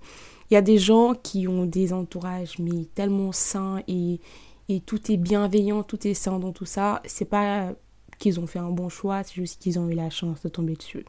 y 0.50 0.56
a 0.56 0.62
des 0.62 0.78
gens 0.78 1.14
qui 1.14 1.48
ont 1.48 1.66
des 1.66 1.92
entourages 1.92 2.58
mais 2.58 2.84
tellement 2.94 3.32
sains 3.32 3.82
et, 3.88 4.20
et 4.68 4.80
tout 4.80 5.10
est 5.10 5.16
bienveillant, 5.16 5.82
tout 5.82 6.06
est 6.06 6.14
sain 6.14 6.38
dans 6.38 6.52
tout 6.52 6.66
ça. 6.66 7.02
C'est 7.04 7.24
pas 7.24 7.72
qu'ils 8.18 8.38
ont 8.38 8.46
fait 8.46 8.58
un 8.58 8.70
bon 8.70 8.88
choix, 8.88 9.22
c'est 9.24 9.34
juste 9.34 9.60
qu'ils 9.60 9.78
ont 9.78 9.88
eu 9.88 9.94
la 9.94 10.10
chance 10.10 10.42
de 10.42 10.48
tomber 10.48 10.74
dessus. 10.74 11.04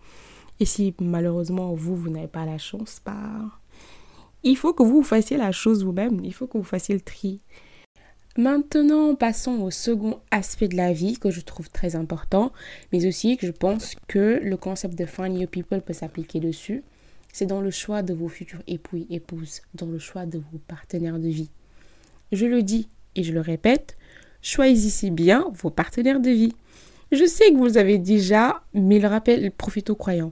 Et 0.59 0.65
si 0.65 0.95
malheureusement 0.99 1.73
vous, 1.73 1.95
vous 1.95 2.09
n'avez 2.09 2.27
pas 2.27 2.45
la 2.45 2.57
chance, 2.57 3.01
bah, 3.05 3.15
il 4.43 4.57
faut 4.57 4.73
que 4.73 4.83
vous 4.83 5.03
fassiez 5.03 5.37
la 5.37 5.51
chose 5.51 5.83
vous-même, 5.83 6.19
il 6.23 6.33
faut 6.33 6.47
que 6.47 6.57
vous 6.57 6.63
fassiez 6.63 6.95
le 6.95 7.01
tri. 7.01 7.41
Maintenant, 8.37 9.13
passons 9.13 9.59
au 9.59 9.71
second 9.71 10.21
aspect 10.31 10.69
de 10.69 10.77
la 10.77 10.93
vie 10.93 11.17
que 11.17 11.31
je 11.31 11.41
trouve 11.41 11.69
très 11.69 11.97
important, 11.97 12.53
mais 12.93 13.05
aussi 13.05 13.35
que 13.35 13.45
je 13.45 13.51
pense 13.51 13.95
que 14.07 14.39
le 14.41 14.55
concept 14.55 14.97
de 14.97 15.05
find 15.05 15.37
your 15.37 15.49
people 15.49 15.81
peut 15.81 15.91
s'appliquer 15.91 16.39
dessus. 16.39 16.81
C'est 17.33 17.45
dans 17.45 17.59
le 17.59 17.71
choix 17.71 18.03
de 18.03 18.13
vos 18.13 18.29
futurs 18.29 18.61
époux 18.67 18.97
et 18.97 19.15
épouses, 19.15 19.61
dans 19.73 19.87
le 19.87 19.99
choix 19.99 20.25
de 20.25 20.37
vos 20.37 20.59
partenaires 20.65 21.19
de 21.19 21.27
vie. 21.27 21.49
Je 22.31 22.45
le 22.45 22.63
dis 22.63 22.87
et 23.15 23.23
je 23.23 23.33
le 23.33 23.41
répète, 23.41 23.97
choisissez 24.41 25.09
bien 25.09 25.51
vos 25.53 25.69
partenaires 25.69 26.21
de 26.21 26.29
vie. 26.29 26.55
Je 27.11 27.25
sais 27.25 27.51
que 27.51 27.57
vous 27.57 27.77
avez 27.77 27.97
déjà, 27.97 28.63
mais 28.73 28.99
le 28.99 29.09
rappel 29.09 29.51
profite 29.51 29.89
aux 29.89 29.95
croyants. 29.95 30.31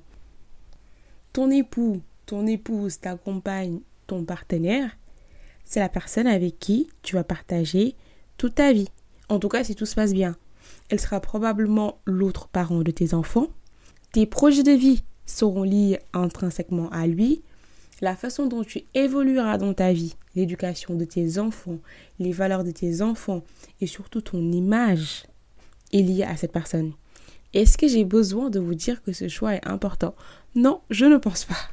Ton 1.34 1.52
époux, 1.52 2.02
ton 2.26 2.48
épouse, 2.48 3.02
ta 3.02 3.16
compagne, 3.18 3.82
ton 4.08 4.24
partenaire, 4.24 4.96
c'est 5.70 5.80
la 5.80 5.88
personne 5.88 6.26
avec 6.26 6.58
qui 6.58 6.90
tu 7.04 7.16
vas 7.16 7.24
partager 7.24 7.96
toute 8.38 8.56
ta 8.56 8.74
vie. 8.74 8.90
En 9.30 9.38
tout 9.38 9.50
cas, 9.50 9.64
si 9.64 9.76
tout 9.76 9.86
se 9.86 9.94
passe 9.94 10.14
bien. 10.14 10.36
Elle 10.90 11.00
sera 11.00 11.20
probablement 11.22 12.00
l'autre 12.06 12.48
parent 12.48 12.82
de 12.82 12.90
tes 12.90 13.14
enfants. 13.14 13.48
Tes 14.12 14.26
projets 14.26 14.64
de 14.64 14.72
vie 14.72 15.04
seront 15.28 15.62
liés 15.62 16.00
intrinsèquement 16.12 16.90
à 16.90 17.06
lui. 17.06 17.44
La 18.02 18.16
façon 18.16 18.48
dont 18.48 18.64
tu 18.64 18.82
évolueras 18.96 19.60
dans 19.60 19.76
ta 19.76 19.94
vie, 19.94 20.16
l'éducation 20.36 20.96
de 20.96 21.06
tes 21.06 21.38
enfants, 21.38 21.78
les 22.18 22.32
valeurs 22.32 22.64
de 22.64 22.72
tes 22.72 23.04
enfants 23.04 23.44
et 23.80 23.86
surtout 23.86 24.22
ton 24.22 24.52
image 24.52 25.26
est 25.94 26.02
liée 26.02 26.24
à 26.24 26.36
cette 26.36 26.52
personne. 26.52 26.94
Est-ce 27.54 27.78
que 27.78 27.88
j'ai 27.88 28.06
besoin 28.06 28.50
de 28.50 28.60
vous 28.60 28.74
dire 28.74 29.04
que 29.04 29.14
ce 29.14 29.28
choix 29.28 29.54
est 29.54 29.68
important? 29.68 30.16
Non, 30.56 30.82
je 30.90 31.06
ne 31.06 31.18
pense 31.18 31.46
pas. 31.46 31.70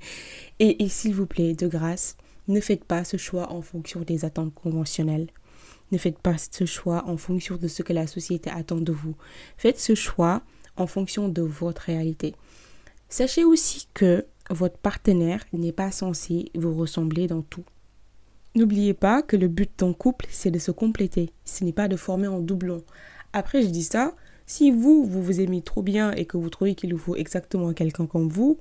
et 0.58 0.88
s'il 0.88 1.14
vous 1.14 1.26
plaît, 1.26 1.52
de 1.52 1.66
grâce, 1.66 2.16
ne 2.48 2.60
faites 2.60 2.84
pas 2.84 3.04
ce 3.04 3.16
choix 3.16 3.52
en 3.52 3.62
fonction 3.62 4.00
des 4.00 4.24
attentes 4.24 4.54
conventionnelles. 4.54 5.28
Ne 5.92 5.98
faites 5.98 6.18
pas 6.18 6.36
ce 6.38 6.66
choix 6.66 7.04
en 7.06 7.16
fonction 7.16 7.56
de 7.56 7.68
ce 7.68 7.82
que 7.82 7.92
la 7.92 8.06
société 8.06 8.50
attend 8.50 8.80
de 8.80 8.92
vous. 8.92 9.14
Faites 9.56 9.78
ce 9.78 9.94
choix 9.94 10.42
en 10.76 10.86
fonction 10.86 11.28
de 11.28 11.42
votre 11.42 11.82
réalité. 11.82 12.34
Sachez 13.08 13.44
aussi 13.44 13.88
que 13.94 14.26
votre 14.50 14.78
partenaire 14.78 15.44
n'est 15.52 15.72
pas 15.72 15.90
censé 15.90 16.50
vous 16.54 16.74
ressembler 16.74 17.26
dans 17.26 17.42
tout. 17.42 17.64
N'oubliez 18.54 18.94
pas 18.94 19.22
que 19.22 19.36
le 19.36 19.48
but 19.48 19.70
d'un 19.78 19.92
couple, 19.92 20.26
c'est 20.30 20.50
de 20.50 20.58
se 20.58 20.70
compléter. 20.70 21.30
Ce 21.44 21.64
n'est 21.64 21.72
pas 21.72 21.88
de 21.88 21.96
former 21.96 22.28
en 22.28 22.40
doublon. 22.40 22.82
Après, 23.32 23.62
je 23.62 23.68
dis 23.68 23.84
ça, 23.84 24.14
si 24.46 24.70
vous, 24.70 25.04
vous 25.04 25.22
vous 25.22 25.40
aimez 25.40 25.62
trop 25.62 25.82
bien 25.82 26.12
et 26.12 26.24
que 26.24 26.38
vous 26.38 26.48
trouvez 26.48 26.74
qu'il 26.74 26.92
vous 26.94 26.98
faut 26.98 27.16
exactement 27.16 27.72
quelqu'un 27.72 28.06
comme 28.06 28.28
vous, 28.28 28.58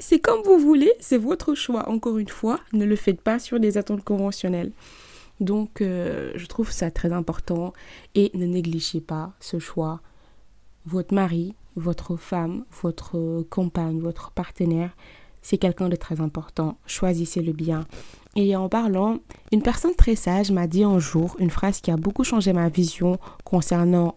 c'est 0.00 0.18
comme 0.18 0.42
vous 0.42 0.58
voulez, 0.58 0.92
c'est 0.98 1.18
votre 1.18 1.54
choix. 1.54 1.88
Encore 1.88 2.18
une 2.18 2.28
fois, 2.28 2.60
ne 2.72 2.84
le 2.84 2.96
faites 2.96 3.20
pas 3.20 3.38
sur 3.38 3.60
des 3.60 3.78
attentes 3.78 4.04
conventionnelles. 4.04 4.72
Donc, 5.40 5.80
euh, 5.80 6.32
je 6.34 6.46
trouve 6.46 6.70
ça 6.70 6.90
très 6.90 7.12
important 7.12 7.72
et 8.14 8.30
ne 8.34 8.46
négligez 8.46 9.00
pas 9.00 9.32
ce 9.40 9.58
choix. 9.58 10.00
Votre 10.86 11.14
mari, 11.14 11.54
votre 11.76 12.16
femme, 12.16 12.64
votre 12.82 13.42
compagne, 13.48 14.00
votre 14.00 14.32
partenaire, 14.32 14.90
c'est 15.42 15.58
quelqu'un 15.58 15.88
de 15.88 15.96
très 15.96 16.20
important. 16.20 16.76
Choisissez-le 16.86 17.52
bien. 17.52 17.86
Et 18.36 18.54
en 18.54 18.68
parlant, 18.68 19.18
une 19.52 19.62
personne 19.62 19.94
très 19.94 20.14
sage 20.14 20.50
m'a 20.50 20.66
dit 20.66 20.84
un 20.84 20.98
jour 20.98 21.36
une 21.38 21.50
phrase 21.50 21.80
qui 21.80 21.90
a 21.90 21.96
beaucoup 21.96 22.24
changé 22.24 22.52
ma 22.52 22.68
vision 22.68 23.18
concernant 23.44 24.16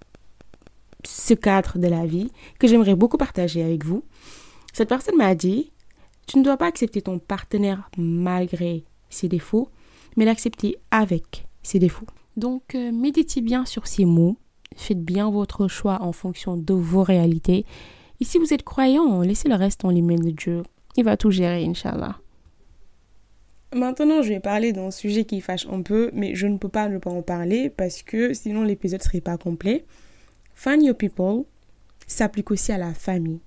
ce 1.06 1.34
cadre 1.34 1.80
de 1.80 1.88
la 1.88 2.06
vie 2.06 2.32
que 2.60 2.68
j'aimerais 2.68 2.96
beaucoup 2.96 3.18
partager 3.18 3.64
avec 3.64 3.86
vous. 3.86 4.04
Cette 4.74 4.90
personne 4.90 5.18
m'a 5.18 5.36
dit, 5.36 5.72
tu 6.26 6.40
ne 6.40 6.44
dois 6.44 6.58
pas 6.58 6.66
accepter 6.68 7.04
ton 7.04 7.20
partenaire 7.20 7.90
malgré 7.98 8.84
ses 9.10 9.28
défauts, 9.28 9.70
mais 10.18 10.26
l'accepter 10.26 10.78
avec 10.90 11.46
ses 11.62 11.80
défauts. 11.80 12.08
Donc, 12.38 12.74
euh, 12.74 12.92
méditez 12.92 13.42
bien 13.42 13.66
sur 13.66 13.86
ces 13.86 14.06
mots, 14.06 14.38
faites 14.76 15.04
bien 15.04 15.30
votre 15.30 15.68
choix 15.68 16.02
en 16.02 16.12
fonction 16.12 16.58
de 16.58 16.74
vos 16.74 17.04
réalités. 17.04 17.66
Et 18.20 18.26
si 18.26 18.40
vous 18.40 18.54
êtes 18.54 18.64
croyant, 18.64 19.22
laissez 19.22 19.48
le 19.48 19.56
reste 19.56 19.86
en 19.86 19.92
les 19.92 20.02
mains 20.02 20.16
de 20.16 20.32
Dieu. 20.32 20.64
Il 20.98 21.04
va 21.04 21.18
tout 21.18 21.30
gérer, 21.30 21.64
Inch'Allah. 21.66 22.18
Maintenant, 23.76 24.22
je 24.22 24.30
vais 24.30 24.40
parler 24.40 24.72
d'un 24.72 24.92
sujet 24.92 25.24
qui 25.24 25.42
fâche 25.42 25.68
un 25.68 25.82
peu, 25.82 26.12
mais 26.14 26.36
je 26.36 26.46
ne 26.46 26.58
peux 26.58 26.70
pas 26.70 26.90
ne 26.90 27.00
pas 27.00 27.10
en 27.10 27.24
parler 27.24 27.70
parce 27.70 28.04
que 28.04 28.34
sinon 28.34 28.64
l'épisode 28.64 29.00
ne 29.00 29.04
serait 29.04 29.22
pas 29.22 29.38
complet. 29.38 29.86
Find 30.54 30.84
Your 30.84 30.96
People 30.96 31.46
s'applique 32.06 32.52
aussi 32.52 32.72
à 32.72 32.78
la 32.78 32.94
famille. 32.94 33.40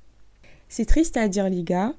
C'est 0.68 0.85
triste 0.85 1.16
à 1.16 1.28
dire, 1.28 1.49
les 1.49 1.62
gars, 1.62 1.94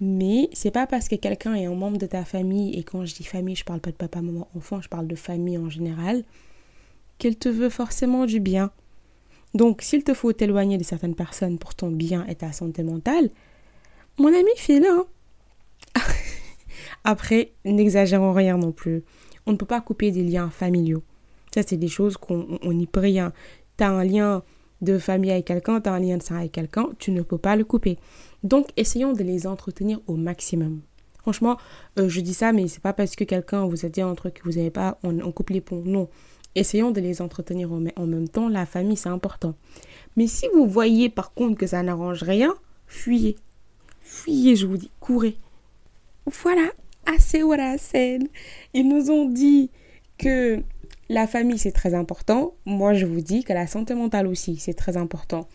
mais 0.00 0.48
c'est 0.52 0.70
pas 0.70 0.86
parce 0.86 1.08
que 1.08 1.14
quelqu'un 1.14 1.54
est 1.54 1.66
un 1.66 1.74
membre 1.74 1.98
de 1.98 2.06
ta 2.06 2.24
famille, 2.24 2.74
et 2.78 2.82
quand 2.82 3.04
je 3.04 3.14
dis 3.14 3.24
famille, 3.24 3.56
je 3.56 3.64
parle 3.64 3.80
pas 3.80 3.90
de 3.90 3.96
papa, 3.96 4.20
maman, 4.20 4.48
enfant, 4.56 4.80
je 4.80 4.88
parle 4.88 5.06
de 5.06 5.14
famille 5.14 5.58
en 5.58 5.70
général, 5.70 6.24
qu'elle 7.18 7.36
te 7.36 7.48
veut 7.48 7.68
forcément 7.68 8.26
du 8.26 8.40
bien. 8.40 8.70
Donc, 9.54 9.82
s'il 9.82 10.02
te 10.02 10.14
faut 10.14 10.32
t'éloigner 10.32 10.78
de 10.78 10.82
certaines 10.82 11.14
personnes 11.14 11.58
pour 11.58 11.74
ton 11.74 11.90
bien 11.90 12.26
et 12.26 12.34
ta 12.34 12.52
santé 12.52 12.82
mentale, 12.82 13.30
mon 14.18 14.28
ami, 14.28 14.50
fais-le. 14.56 14.88
Hein. 14.88 15.06
Après, 17.04 17.52
n'exagérons 17.64 18.32
rien 18.32 18.56
non 18.56 18.72
plus. 18.72 19.04
On 19.46 19.52
ne 19.52 19.56
peut 19.56 19.66
pas 19.66 19.80
couper 19.80 20.10
des 20.10 20.22
liens 20.22 20.50
familiaux. 20.50 21.02
Ça, 21.54 21.62
c'est 21.62 21.76
des 21.76 21.88
choses 21.88 22.16
qu'on 22.16 22.58
n'y 22.64 22.86
peut 22.86 23.00
rien. 23.00 23.32
Tu 23.76 23.84
as 23.84 23.90
un 23.90 24.04
lien 24.04 24.42
de 24.82 24.98
famille 24.98 25.30
avec 25.30 25.46
quelqu'un, 25.46 25.80
tu 25.80 25.88
as 25.88 25.92
un 25.92 26.00
lien 26.00 26.18
de 26.18 26.22
sang 26.22 26.36
avec 26.36 26.52
quelqu'un, 26.52 26.88
tu 26.98 27.12
ne 27.12 27.22
peux 27.22 27.38
pas 27.38 27.56
le 27.56 27.64
couper. 27.64 27.98
Donc, 28.42 28.68
essayons 28.76 29.12
de 29.12 29.22
les 29.22 29.46
entretenir 29.46 30.00
au 30.06 30.16
maximum. 30.16 30.80
Franchement, 31.22 31.56
euh, 31.98 32.08
je 32.08 32.20
dis 32.20 32.34
ça, 32.34 32.52
mais 32.52 32.66
c'est 32.66 32.82
pas 32.82 32.92
parce 32.92 33.14
que 33.14 33.22
quelqu'un 33.22 33.64
vous 33.64 33.86
a 33.86 33.88
dit 33.88 34.02
un 34.02 34.14
truc 34.16 34.34
que 34.34 34.42
vous 34.42 34.56
n'avez 34.56 34.70
pas, 34.70 34.98
on, 35.04 35.30
coupe 35.30 35.50
les 35.50 35.60
ponts. 35.60 35.82
Non. 35.84 36.08
Essayons 36.56 36.90
de 36.90 37.00
les 37.00 37.22
entretenir 37.22 37.72
en, 37.72 38.06
même 38.06 38.28
temps. 38.28 38.48
La 38.48 38.66
famille, 38.66 38.96
c'est 38.96 39.08
important. 39.08 39.54
Mais 40.16 40.26
si 40.26 40.46
vous 40.52 40.66
voyez 40.66 41.08
par 41.08 41.32
contre 41.32 41.56
que 41.56 41.66
ça 41.66 41.82
n'arrange 41.82 42.24
rien, 42.24 42.54
fuyez. 42.86 43.36
Fuyez, 44.02 44.56
je 44.56 44.66
vous 44.66 44.76
dis, 44.76 44.90
courez. 44.98 45.36
Voilà, 46.26 46.70
assez 47.06 47.42
scène. 47.78 48.28
Ils 48.74 48.88
nous 48.88 49.10
ont 49.10 49.28
dit 49.28 49.70
que 50.18 50.62
la 51.08 51.26
famille, 51.26 51.58
c'est 51.58 51.72
très 51.72 51.94
important. 51.94 52.54
Moi, 52.64 52.94
je 52.94 53.06
vous 53.06 53.20
dis 53.20 53.44
que 53.44 53.52
la 53.52 53.66
santé 53.66 53.94
mentale 53.94 54.26
aussi, 54.26 54.56
c'est 54.56 54.74
très 54.74 54.96
important. 54.96 55.48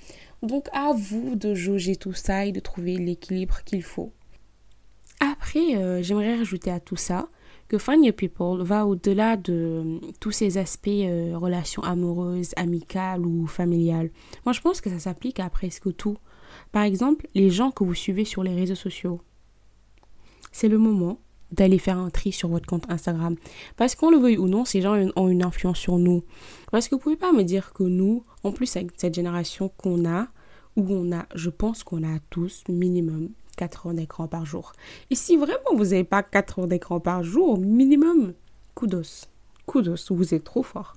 Donc 0.43 0.67
à 0.71 0.93
vous 0.93 1.35
de 1.35 1.55
jauger 1.55 1.95
tout 1.95 2.13
ça 2.13 2.45
et 2.45 2.51
de 2.51 2.59
trouver 2.59 2.97
l'équilibre 2.97 3.63
qu'il 3.65 3.81
faut. 3.81 4.13
Après, 5.19 5.75
euh, 5.75 6.03
j'aimerais 6.03 6.37
rajouter 6.37 6.69
à 6.69 6.79
tout 6.79 6.95
ça 6.95 7.29
que 7.67 7.77
Find 7.77 8.05
Your 8.05 8.15
People 8.15 8.61
va 8.63 8.85
au-delà 8.85 9.35
de 9.35 9.53
euh, 9.53 9.99
tous 10.19 10.31
ces 10.31 10.57
aspects 10.57 10.87
euh, 10.87 11.33
relations 11.35 11.83
amoureuses, 11.83 12.51
amicales 12.55 13.25
ou 13.25 13.47
familiales. 13.47 14.11
Moi, 14.45 14.53
je 14.53 14.61
pense 14.61 14.79
que 14.79 14.89
ça 14.89 14.99
s'applique 14.99 15.39
à 15.39 15.49
presque 15.49 15.95
tout. 15.95 16.17
Par 16.71 16.83
exemple, 16.83 17.27
les 17.33 17.49
gens 17.49 17.71
que 17.71 17.83
vous 17.83 17.95
suivez 17.95 18.25
sur 18.25 18.43
les 18.43 18.53
réseaux 18.53 18.75
sociaux. 18.75 19.21
C'est 20.51 20.69
le 20.69 20.77
moment 20.77 21.19
d'aller 21.51 21.77
faire 21.77 21.97
un 21.97 22.09
tri 22.09 22.31
sur 22.31 22.49
votre 22.49 22.65
compte 22.65 22.89
Instagram. 22.89 23.35
Parce 23.75 23.95
qu'on 23.95 24.09
le 24.09 24.17
veuille 24.17 24.37
ou 24.37 24.47
non, 24.47 24.65
ces 24.65 24.81
gens 24.81 24.95
ont 25.15 25.27
une 25.29 25.43
influence 25.43 25.77
sur 25.77 25.97
nous. 25.97 26.23
Parce 26.71 26.87
que 26.87 26.95
vous 26.95 27.01
pouvez 27.01 27.15
pas 27.15 27.31
me 27.31 27.43
dire 27.43 27.73
que 27.73 27.83
nous, 27.83 28.23
en 28.43 28.51
plus 28.51 28.75
avec 28.75 28.91
cette 28.97 29.13
génération 29.13 29.69
qu'on 29.77 30.07
a, 30.07 30.27
où 30.75 30.85
on 30.89 31.11
a, 31.11 31.25
je 31.35 31.49
pense 31.49 31.83
qu'on 31.83 32.03
a 32.03 32.19
tous 32.29 32.63
minimum 32.69 33.29
4 33.57 33.87
heures 33.87 33.93
d'écran 33.93 34.27
par 34.27 34.45
jour. 34.45 34.71
Et 35.09 35.15
si 35.15 35.35
vraiment 35.35 35.75
vous 35.75 35.85
n'avez 35.85 36.03
pas 36.03 36.23
4 36.23 36.59
heures 36.59 36.67
d'écran 36.67 36.99
par 36.99 37.23
jour, 37.23 37.57
minimum, 37.57 38.33
kudos. 38.75 39.27
Kudos, 39.65 40.11
vous 40.11 40.33
êtes 40.33 40.43
trop 40.43 40.63
fort. 40.63 40.95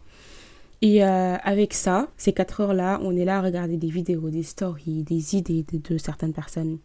Et 0.82 1.04
euh, 1.04 1.36
avec 1.42 1.74
ça, 1.74 2.08
ces 2.16 2.32
4 2.32 2.60
heures-là, 2.60 3.00
on 3.02 3.16
est 3.16 3.24
là 3.24 3.38
à 3.38 3.42
regarder 3.42 3.76
des 3.76 3.90
vidéos, 3.90 4.30
des 4.30 4.42
stories, 4.42 5.02
des 5.02 5.36
idées 5.36 5.64
de, 5.72 5.98
certaines 5.98 6.32
personnes. 6.32 6.78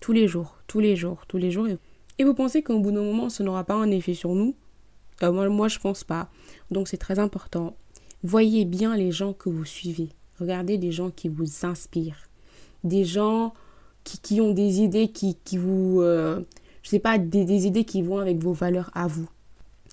Tous 0.00 0.12
les 0.12 0.26
jours, 0.26 0.58
tous 0.66 0.80
les 0.80 0.96
jours, 0.96 1.26
tous 1.28 1.36
les 1.36 1.50
jours. 1.50 1.68
Vous 2.24 2.34
pensez 2.34 2.62
qu'au 2.62 2.78
bout 2.78 2.92
d'un 2.92 3.02
moment, 3.02 3.28
ça 3.28 3.44
n'aura 3.44 3.64
pas 3.64 3.74
un 3.74 3.90
effet 3.90 4.14
sur 4.14 4.34
nous? 4.34 4.54
Euh, 5.22 5.32
moi, 5.32 5.48
moi, 5.48 5.68
je 5.68 5.78
pense 5.78 6.04
pas. 6.04 6.28
Donc, 6.70 6.88
c'est 6.88 6.96
très 6.96 7.18
important. 7.18 7.76
Voyez 8.22 8.64
bien 8.64 8.96
les 8.96 9.12
gens 9.12 9.32
que 9.32 9.48
vous 9.48 9.64
suivez. 9.64 10.08
Regardez 10.40 10.78
des 10.78 10.92
gens 10.92 11.10
qui 11.10 11.28
vous 11.28 11.64
inspirent. 11.64 12.28
Des 12.84 13.04
gens 13.04 13.54
qui, 14.04 14.40
ont 14.40 14.52
des 14.52 14.80
idées 14.80 15.08
qui, 15.08 15.36
qui 15.44 15.58
vous... 15.58 16.00
Euh, 16.00 16.40
je 16.82 16.90
sais 16.90 16.98
pas, 16.98 17.18
des, 17.18 17.44
des 17.44 17.66
idées 17.66 17.84
qui 17.84 18.02
vont 18.02 18.18
avec 18.18 18.38
vos 18.38 18.52
valeurs 18.52 18.90
à 18.94 19.06
vous. 19.06 19.28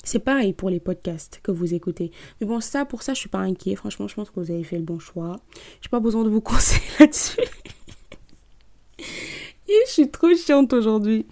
C'est 0.04 0.20
pareil 0.20 0.52
pour 0.54 0.70
les 0.70 0.82
podcasts 0.82 1.40
que 1.42 1.52
vous 1.52 1.74
écoutez. 1.74 2.12
Mais 2.40 2.48
bon, 2.48 2.60
ça, 2.60 2.86
pour 2.86 3.04
ça, 3.04 3.14
je 3.14 3.20
suis 3.20 3.30
pas 3.30 3.40
inquiet. 3.40 3.76
Franchement, 3.76 4.08
je 4.08 4.16
pense 4.16 4.30
que 4.30 4.40
vous 4.40 4.52
avez 4.52 4.64
fait 4.64 4.76
le 4.76 4.84
bon 4.84 5.00
choix. 5.00 5.38
J'ai 5.82 5.90
pas 5.90 6.02
besoin 6.02 6.24
de 6.24 6.30
vous 6.30 6.42
conseiller 6.42 6.84
là-dessus. 7.00 7.40
je 9.68 9.92
suis 9.92 10.10
trop 10.10 10.36
chiante 10.36 10.74
aujourd'hui. 10.74 11.26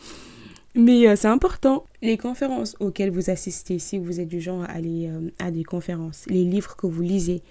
Mais 0.75 1.07
euh, 1.07 1.15
c'est 1.15 1.27
important. 1.27 1.85
Les 2.01 2.17
conférences 2.17 2.75
auxquelles 2.79 3.11
vous 3.11 3.29
assistez, 3.29 3.79
si 3.79 3.97
vous 3.97 4.19
êtes 4.19 4.27
du 4.27 4.39
genre 4.39 4.63
à 4.63 4.71
aller 4.71 5.07
euh, 5.09 5.29
à 5.39 5.51
des 5.51 5.63
conférences, 5.63 6.25
les 6.27 6.45
livres 6.45 6.75
que 6.75 6.87
vous 6.87 7.01
lisez, 7.01 7.41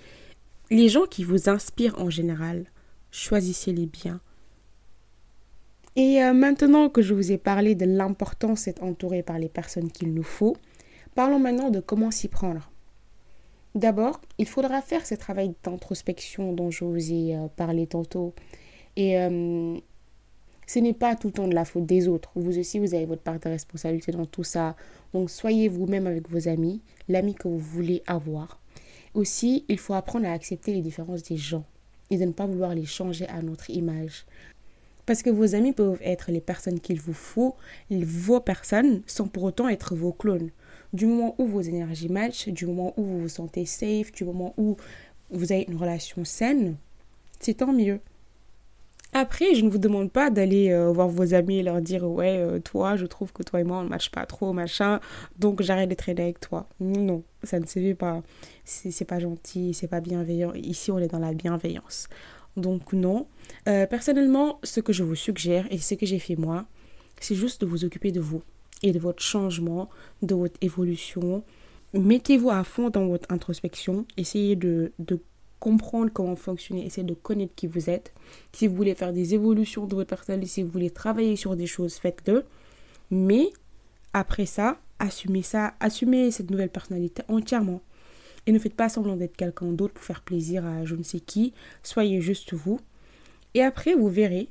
les 0.71 0.89
gens 0.89 1.05
qui 1.05 1.25
vous 1.25 1.49
inspirent 1.49 1.99
en 1.99 2.09
général, 2.09 2.65
choisissez-les 3.11 3.87
bien. 3.87 4.21
Et 5.97 6.23
euh, 6.23 6.33
maintenant 6.33 6.89
que 6.89 7.03
je 7.03 7.13
vous 7.13 7.33
ai 7.33 7.39
parlé 7.39 7.75
de 7.75 7.85
l'importance 7.85 8.65
d'être 8.65 8.83
entouré 8.83 9.23
par 9.23 9.39
les 9.39 9.49
personnes 9.49 9.91
qu'il 9.91 10.15
nous 10.15 10.23
faut, 10.23 10.57
Parlons 11.17 11.41
maintenant 11.41 11.71
de 11.71 11.81
comment 11.81 12.13
s'y 12.13 12.29
prendre. 12.29 12.71
D'abord, 13.75 14.21
il 14.39 14.47
faudra 14.47 14.81
faire 14.81 15.05
ce 15.05 15.17
travail 15.17 15.55
d'introspection 15.65 16.53
dont 16.53 16.71
je 16.71 16.85
vous 16.85 17.13
ai 17.13 17.37
parlé 17.57 17.89
tantôt. 17.89 18.33
Et 18.97 19.17
ce 20.73 20.79
n'est 20.79 20.95
pas 20.95 21.17
tout 21.17 21.27
le 21.27 21.33
temps 21.33 21.49
de 21.49 21.55
la 21.55 21.65
faute 21.65 21.85
des 21.85 22.07
autres. 22.07 22.31
Vous 22.37 22.57
aussi, 22.57 22.79
vous 22.79 22.95
avez 22.95 23.05
votre 23.05 23.23
part 23.23 23.41
de 23.41 23.49
responsabilité 23.49 24.13
dans 24.13 24.25
tout 24.25 24.45
ça. 24.45 24.77
Donc, 25.13 25.29
soyez 25.29 25.67
vous-même 25.67 26.07
avec 26.07 26.31
vos 26.31 26.47
amis, 26.47 26.81
l'ami 27.09 27.35
que 27.35 27.49
vous 27.49 27.59
voulez 27.59 28.05
avoir. 28.07 28.61
Aussi, 29.13 29.65
il 29.69 29.81
faut 29.81 29.95
apprendre 29.95 30.29
à 30.29 30.33
accepter 30.33 30.73
les 30.73 30.81
différences 30.81 31.25
des 31.25 31.37
gens 31.37 31.65
et 32.09 32.19
de 32.19 32.25
ne 32.25 32.31
pas 32.31 32.47
vouloir 32.47 32.73
les 32.73 32.87
changer 32.87 33.27
à 33.27 33.43
notre 33.43 33.69
image. 33.69 34.27
Parce 35.07 35.25
que 35.25 35.31
vos 35.31 35.57
amis 35.57 35.73
peuvent 35.73 35.99
être 36.05 36.31
les 36.31 36.41
personnes 36.41 36.79
qu'il 36.79 37.01
vous 37.01 37.15
faut, 37.15 37.57
vos 37.91 38.39
personnes, 38.39 39.03
sans 39.09 39.27
pour 39.27 39.43
autant 39.43 39.69
être 39.69 39.97
vos 39.97 40.13
clones 40.13 40.51
du 40.93 41.07
moment 41.07 41.35
où 41.39 41.47
vos 41.47 41.63
énergies 41.63 42.09
matchent, 42.09 42.49
du 42.49 42.67
moment 42.67 42.95
où 42.97 43.03
vous 43.03 43.21
vous 43.23 43.29
sentez 43.29 43.67
safe, 43.67 44.13
du 44.13 44.23
moment 44.23 44.55
où 44.57 44.77
vous 45.31 45.51
avez 45.51 45.65
une 45.67 45.77
relation 45.77 46.25
saine, 46.25 46.77
c'est 47.41 47.55
tant 47.55 47.73
mieux. 47.73 47.99
Après, 49.13 49.55
je 49.55 49.65
ne 49.65 49.71
vous 49.71 49.79
demande 49.79 50.13
pas 50.13 50.31
d'aller 50.31 50.71
euh, 50.71 50.93
voir 50.93 51.09
vos 51.09 51.35
amis 51.35 51.59
et 51.59 51.63
leur 51.63 51.81
dire 51.81 52.05
ouais, 52.05 52.39
euh, 52.39 52.61
toi, 52.61 52.97
je 52.97 53.07
trouve 53.07 53.33
que 53.33 53.43
toi 53.43 53.61
et 53.61 53.65
moi 53.65 53.79
on 53.79 53.85
ne 53.85 53.89
matche 53.89 54.11
pas 54.11 54.25
trop, 54.25 54.53
machin, 54.53 55.01
donc 55.39 55.63
j'arrête 55.63 55.91
de 55.91 55.95
traîner 55.95 56.23
avec 56.23 56.41
toi. 56.41 56.69
Non, 56.79 57.25
ça 57.43 57.59
ne 57.59 57.67
se 57.67 57.81
fait 57.81 57.95
pas. 57.95 58.23
C'est 58.65 59.05
pas 59.05 59.19
gentil, 59.19 59.75
c'est 59.75 59.89
pas 59.89 60.01
bienveillant. 60.01 60.53
Ici, 60.55 60.93
on 60.93 60.99
est 60.99 61.09
dans 61.09 61.19
la 61.19 61.35
bienveillance. 61.35 62.09
Donc 62.57 62.93
non. 62.93 63.27
Euh, 63.69 63.87
personnellement, 63.87 64.61
ce 64.63 64.81
que 64.81 64.93
je 64.93 65.03
vous 65.03 65.17
suggère 65.17 65.67
et 65.71 65.79
ce 65.79 65.95
que 65.95 66.07
j'ai 66.07 66.19
fait 66.19 66.37
moi, 66.37 66.67
c'est 67.21 67.35
juste 67.35 67.63
de 67.63 67.67
vous 67.67 67.85
occuper 67.85 68.13
de 68.13 68.21
vous 68.21 68.43
et 68.83 68.93
de 68.93 68.99
votre 68.99 69.23
changement, 69.23 69.89
de 70.23 70.35
votre 70.35 70.57
évolution. 70.61 71.45
Mettez-vous 71.95 72.51
à 72.51 72.63
fond 72.63 72.91
dans 72.91 73.07
votre 73.07 73.31
introspection. 73.33 74.07
Essayez 74.17 74.57
de, 74.57 74.93
comprendre 75.61 76.11
comment 76.13 76.35
fonctionner. 76.35 76.85
Essayez 76.85 77.07
de 77.07 77.15
connaître 77.15 77.55
qui 77.55 77.67
vous 77.67 77.89
êtes. 77.89 78.13
Si 78.53 78.67
vous 78.67 78.75
voulez 78.75 78.95
faire 78.95 79.13
des 79.13 79.35
évolutions 79.35 79.87
de 79.87 79.95
votre 79.95 80.09
personnalité, 80.09 80.51
si 80.51 80.63
vous 80.63 80.71
voulez 80.71 80.91
travailler 80.91 81.37
sur 81.37 81.55
des 81.55 81.67
choses, 81.67 81.95
faites-le. 81.95 82.45
Mais 83.11 83.51
après 84.13 84.47
ça, 84.47 84.79
assumez 84.99 85.43
ça. 85.43 85.75
Assumez 85.79 86.31
cette 86.31 86.51
nouvelle 86.51 86.71
personnalité 86.71 87.23
entièrement. 87.29 87.83
Et 88.47 88.53
ne 88.53 88.59
faites 88.59 88.75
pas 88.75 88.89
semblant 88.89 89.17
d'être 89.17 89.37
quelqu'un 89.37 89.73
d'autre 89.73 89.95
pour 89.95 90.05
faire 90.05 90.23
plaisir 90.23 90.67
à 90.67 90.85
je 90.85 90.97
ne 90.97 91.03
sais 91.03 91.21
qui. 91.21 91.53
Soyez 91.83 92.21
juste 92.21 92.55
vous. 92.55 92.81
Et 93.55 93.63
après, 93.63 93.95
vous 93.95 94.09
verrez 94.09 94.49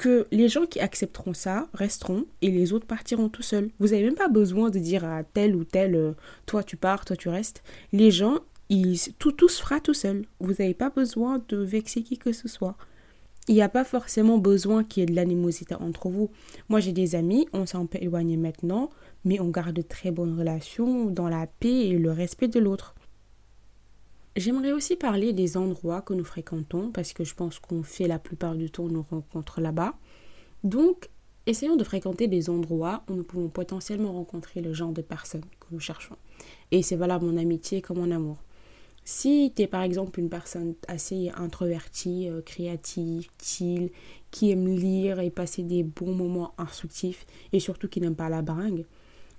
que 0.00 0.26
les 0.30 0.48
gens 0.48 0.64
qui 0.64 0.80
accepteront 0.80 1.34
ça 1.34 1.68
resteront 1.74 2.24
et 2.40 2.50
les 2.50 2.72
autres 2.72 2.86
partiront 2.86 3.28
tout 3.28 3.42
seuls. 3.42 3.68
Vous 3.78 3.88
n'avez 3.88 4.04
même 4.04 4.14
pas 4.14 4.28
besoin 4.28 4.70
de 4.70 4.78
dire 4.78 5.04
à 5.04 5.22
tel 5.24 5.54
ou 5.54 5.64
tel, 5.64 5.94
euh, 5.94 6.12
toi 6.46 6.62
tu 6.62 6.78
pars, 6.78 7.04
toi 7.04 7.16
tu 7.16 7.28
restes. 7.28 7.62
Les 7.92 8.10
gens, 8.10 8.38
ils, 8.70 8.98
tout, 9.18 9.32
tout 9.32 9.48
se 9.48 9.60
fera 9.60 9.80
tout 9.80 9.94
seul. 9.94 10.24
Vous 10.38 10.52
n'avez 10.52 10.74
pas 10.74 10.90
besoin 10.90 11.42
de 11.48 11.56
vexer 11.58 12.02
qui 12.02 12.16
que 12.16 12.32
ce 12.32 12.48
soit. 12.48 12.76
Il 13.48 13.54
n'y 13.54 13.62
a 13.62 13.68
pas 13.68 13.84
forcément 13.84 14.38
besoin 14.38 14.84
qu'il 14.84 15.00
y 15.00 15.02
ait 15.02 15.06
de 15.06 15.14
l'animosité 15.14 15.74
entre 15.74 16.08
vous. 16.08 16.30
Moi 16.68 16.78
j'ai 16.78 16.92
des 16.92 17.16
amis, 17.16 17.48
on 17.52 17.66
s'est 17.66 17.76
un 17.76 17.86
peu 17.86 17.98
éloigné 18.00 18.36
maintenant, 18.36 18.90
mais 19.24 19.40
on 19.40 19.48
garde 19.48 19.74
de 19.74 19.82
très 19.82 20.12
bonnes 20.12 20.38
relations 20.38 21.06
dans 21.06 21.28
la 21.28 21.46
paix 21.48 21.88
et 21.88 21.98
le 21.98 22.12
respect 22.12 22.48
de 22.48 22.60
l'autre. 22.60 22.94
J'aimerais 24.36 24.70
aussi 24.70 24.94
parler 24.94 25.32
des 25.32 25.56
endroits 25.56 26.02
que 26.02 26.14
nous 26.14 26.24
fréquentons 26.24 26.92
parce 26.92 27.12
que 27.12 27.24
je 27.24 27.34
pense 27.34 27.58
qu'on 27.58 27.82
fait 27.82 28.06
la 28.06 28.20
plupart 28.20 28.54
du 28.54 28.70
temps 28.70 28.86
nos 28.86 29.02
rencontres 29.02 29.60
là-bas. 29.60 29.94
Donc, 30.62 31.10
essayons 31.46 31.74
de 31.74 31.82
fréquenter 31.82 32.28
des 32.28 32.48
endroits 32.48 33.02
où 33.08 33.14
nous 33.14 33.24
pouvons 33.24 33.48
potentiellement 33.48 34.12
rencontrer 34.12 34.60
le 34.60 34.72
genre 34.72 34.92
de 34.92 35.02
personnes 35.02 35.44
que 35.58 35.66
nous 35.72 35.80
cherchons. 35.80 36.16
Et 36.70 36.82
c'est 36.82 36.94
valable 36.94 37.26
en 37.26 37.36
amitié 37.36 37.82
comme 37.82 37.98
en 37.98 38.14
amour. 38.14 38.36
Si 39.04 39.52
tu 39.54 39.62
es 39.62 39.66
par 39.66 39.82
exemple 39.82 40.20
une 40.20 40.28
personne 40.28 40.74
assez 40.86 41.30
introvertie, 41.36 42.28
euh, 42.28 42.42
créative, 42.42 43.28
chill, 43.42 43.90
qui 44.30 44.50
aime 44.50 44.68
lire 44.68 45.20
et 45.20 45.30
passer 45.30 45.62
des 45.62 45.82
bons 45.82 46.14
moments 46.14 46.52
instructifs 46.58 47.26
et 47.52 47.60
surtout 47.60 47.88
qui 47.88 48.00
n'aime 48.00 48.14
pas 48.14 48.28
la 48.28 48.42
bringue, 48.42 48.84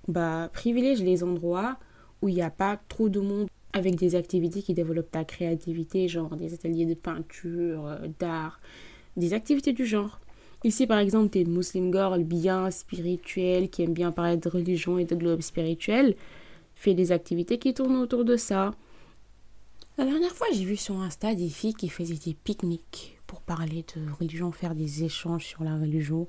bah 0.08 0.50
privilège 0.52 1.02
les 1.02 1.22
endroits 1.22 1.78
où 2.20 2.28
il 2.28 2.34
n'y 2.34 2.42
a 2.42 2.50
pas 2.50 2.80
trop 2.88 3.08
de 3.08 3.20
monde 3.20 3.48
avec 3.72 3.96
des 3.96 4.14
activités 4.14 4.62
qui 4.62 4.74
développent 4.74 5.10
ta 5.10 5.24
créativité, 5.24 6.08
genre 6.08 6.36
des 6.36 6.52
ateliers 6.54 6.86
de 6.86 6.94
peinture, 6.94 7.86
euh, 7.86 8.08
d'art, 8.18 8.60
des 9.16 9.32
activités 9.32 9.72
du 9.72 9.86
genre. 9.86 10.20
Ici, 10.64 10.86
par 10.86 10.98
exemple, 10.98 11.30
tu 11.30 11.38
es 11.38 11.42
une 11.42 11.56
Muslim 11.56 11.92
girl 11.92 12.22
bien 12.22 12.70
spirituelle, 12.70 13.68
qui 13.68 13.82
aime 13.82 13.94
bien 13.94 14.12
parler 14.12 14.36
de 14.36 14.48
religion 14.48 14.98
et 14.98 15.04
de 15.04 15.16
globe 15.16 15.40
spirituel. 15.40 16.14
Fais 16.74 16.94
des 16.94 17.10
activités 17.10 17.58
qui 17.58 17.74
tournent 17.74 17.96
autour 17.96 18.24
de 18.24 18.36
ça. 18.36 18.72
La 19.98 20.06
dernière 20.06 20.32
fois, 20.32 20.46
j'ai 20.54 20.64
vu 20.64 20.78
sur 20.78 20.98
Insta 21.02 21.34
des 21.34 21.50
filles 21.50 21.74
qui 21.74 21.90
faisaient 21.90 22.14
des 22.14 22.32
pique-niques 22.32 23.20
pour 23.26 23.42
parler 23.42 23.84
de 23.94 24.10
religion, 24.18 24.50
faire 24.50 24.74
des 24.74 25.04
échanges 25.04 25.44
sur 25.44 25.64
la 25.64 25.74
religion. 25.76 26.28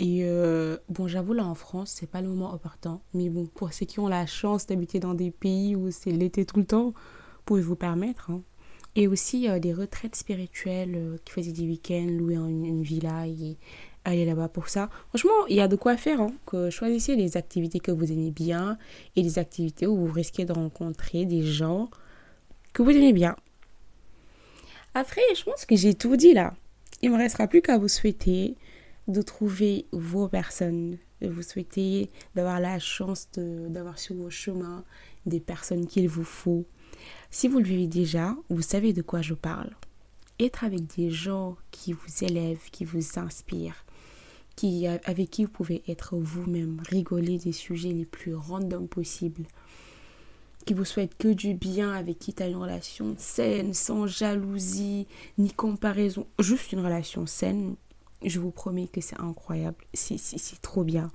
Et 0.00 0.24
euh, 0.24 0.76
bon, 0.88 1.06
j'avoue, 1.06 1.32
là 1.32 1.44
en 1.44 1.54
France, 1.54 1.94
c'est 1.94 2.10
pas 2.10 2.20
le 2.20 2.26
moment 2.26 2.52
opportun. 2.52 3.00
Mais 3.14 3.28
bon, 3.28 3.46
pour 3.46 3.72
ceux 3.72 3.86
qui 3.86 4.00
ont 4.00 4.08
la 4.08 4.26
chance 4.26 4.66
d'habiter 4.66 4.98
dans 4.98 5.14
des 5.14 5.30
pays 5.30 5.76
où 5.76 5.92
c'est 5.92 6.10
l'été 6.10 6.44
tout 6.44 6.58
le 6.58 6.64
temps, 6.64 6.92
pouvez 7.44 7.62
vous 7.62 7.76
permettre. 7.76 8.28
Hein. 8.30 8.42
Et 8.96 9.06
aussi 9.06 9.48
euh, 9.48 9.60
des 9.60 9.72
retraites 9.72 10.16
spirituelles 10.16 10.96
euh, 10.96 11.16
qui 11.24 11.32
faisaient 11.32 11.52
des 11.52 11.68
week-ends, 11.68 12.08
louer 12.08 12.34
une, 12.34 12.64
une, 12.64 12.82
villa 12.82 13.28
et 13.28 13.56
aller 14.04 14.24
là-bas 14.24 14.48
pour 14.48 14.68
ça. 14.68 14.90
Franchement, 15.10 15.46
il 15.48 15.54
y 15.54 15.60
a 15.60 15.68
de 15.68 15.76
quoi 15.76 15.96
faire. 15.96 16.20
Hein, 16.20 16.32
que 16.44 16.70
choisissez 16.70 17.14
les 17.14 17.36
activités 17.36 17.78
que 17.78 17.92
vous 17.92 18.10
aimez 18.10 18.32
bien 18.32 18.78
et 19.14 19.22
des 19.22 19.38
activités 19.38 19.86
où 19.86 19.94
vous 19.94 20.12
risquez 20.12 20.44
de 20.44 20.52
rencontrer 20.52 21.24
des 21.24 21.44
gens 21.44 21.88
que 22.72 22.82
vous 22.82 22.90
aimez 22.90 23.12
bien. 23.12 23.36
Après, 24.94 25.22
je 25.36 25.44
pense 25.44 25.64
que 25.66 25.76
j'ai 25.76 25.94
tout 25.94 26.16
dit 26.16 26.34
là. 26.34 26.54
Il 27.02 27.10
me 27.10 27.16
restera 27.16 27.46
plus 27.46 27.62
qu'à 27.62 27.78
vous 27.78 27.88
souhaiter 27.88 28.56
de 29.08 29.22
trouver 29.22 29.86
vos 29.92 30.28
personnes. 30.28 30.98
Vous 31.22 31.42
souhaitez 31.42 32.10
d'avoir 32.34 32.60
la 32.60 32.78
chance 32.78 33.28
d'avoir 33.36 33.98
sur 33.98 34.14
vos 34.14 34.30
chemins 34.30 34.84
des 35.26 35.40
personnes 35.40 35.86
qu'il 35.86 36.08
vous 36.08 36.24
faut. 36.24 36.64
Si 37.30 37.46
vous 37.46 37.58
le 37.58 37.64
vivez 37.64 37.86
déjà, 37.86 38.36
vous 38.48 38.62
savez 38.62 38.92
de 38.92 39.02
quoi 39.02 39.22
je 39.22 39.34
parle. 39.34 39.70
Être 40.38 40.64
avec 40.64 40.86
des 40.96 41.10
gens 41.10 41.56
qui 41.70 41.92
vous 41.92 42.24
élèvent, 42.24 42.70
qui 42.72 42.84
vous 42.84 43.18
inspirent, 43.18 43.84
qui, 44.56 44.86
avec 44.86 45.30
qui 45.30 45.44
vous 45.44 45.50
pouvez 45.50 45.82
être 45.88 46.16
vous-même, 46.16 46.82
rigoler 46.88 47.38
des 47.38 47.52
sujets 47.52 47.92
les 47.92 48.06
plus 48.06 48.34
random 48.34 48.88
possibles, 48.88 49.44
qui 50.66 50.74
vous 50.74 50.84
souhaitent 50.84 51.16
que 51.16 51.28
du 51.28 51.54
bien, 51.54 51.92
avec 51.92 52.18
qui 52.18 52.34
tu 52.34 52.42
as 52.42 52.48
une 52.48 52.56
relation 52.56 53.14
saine, 53.18 53.74
sans 53.74 54.06
jalousie 54.06 55.06
ni 55.38 55.52
comparaison, 55.52 56.26
juste 56.38 56.72
une 56.72 56.80
relation 56.80 57.26
saine, 57.26 57.76
je 58.24 58.38
vous 58.38 58.50
promets 58.50 58.86
que 58.86 59.00
c'est 59.00 59.18
incroyable. 59.20 59.76
C'est 59.94 60.60
trop 60.60 60.84
bien. 60.84 61.10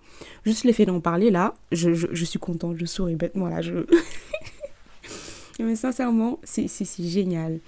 Juste 0.45 0.63
le 0.63 0.73
fait 0.73 0.85
d'en 0.85 0.99
parler 0.99 1.29
là, 1.29 1.53
je, 1.71 1.93
je, 1.93 2.25
suis 2.25 2.39
contente, 2.39 2.77
je 2.77 2.85
souris 2.85 3.15
bêtement 3.15 3.47
là. 3.47 3.61
Je... 3.61 3.85
Mais 5.59 5.75
sincèrement, 5.75 6.39
c'est 6.43 6.67
génial. 6.99 7.59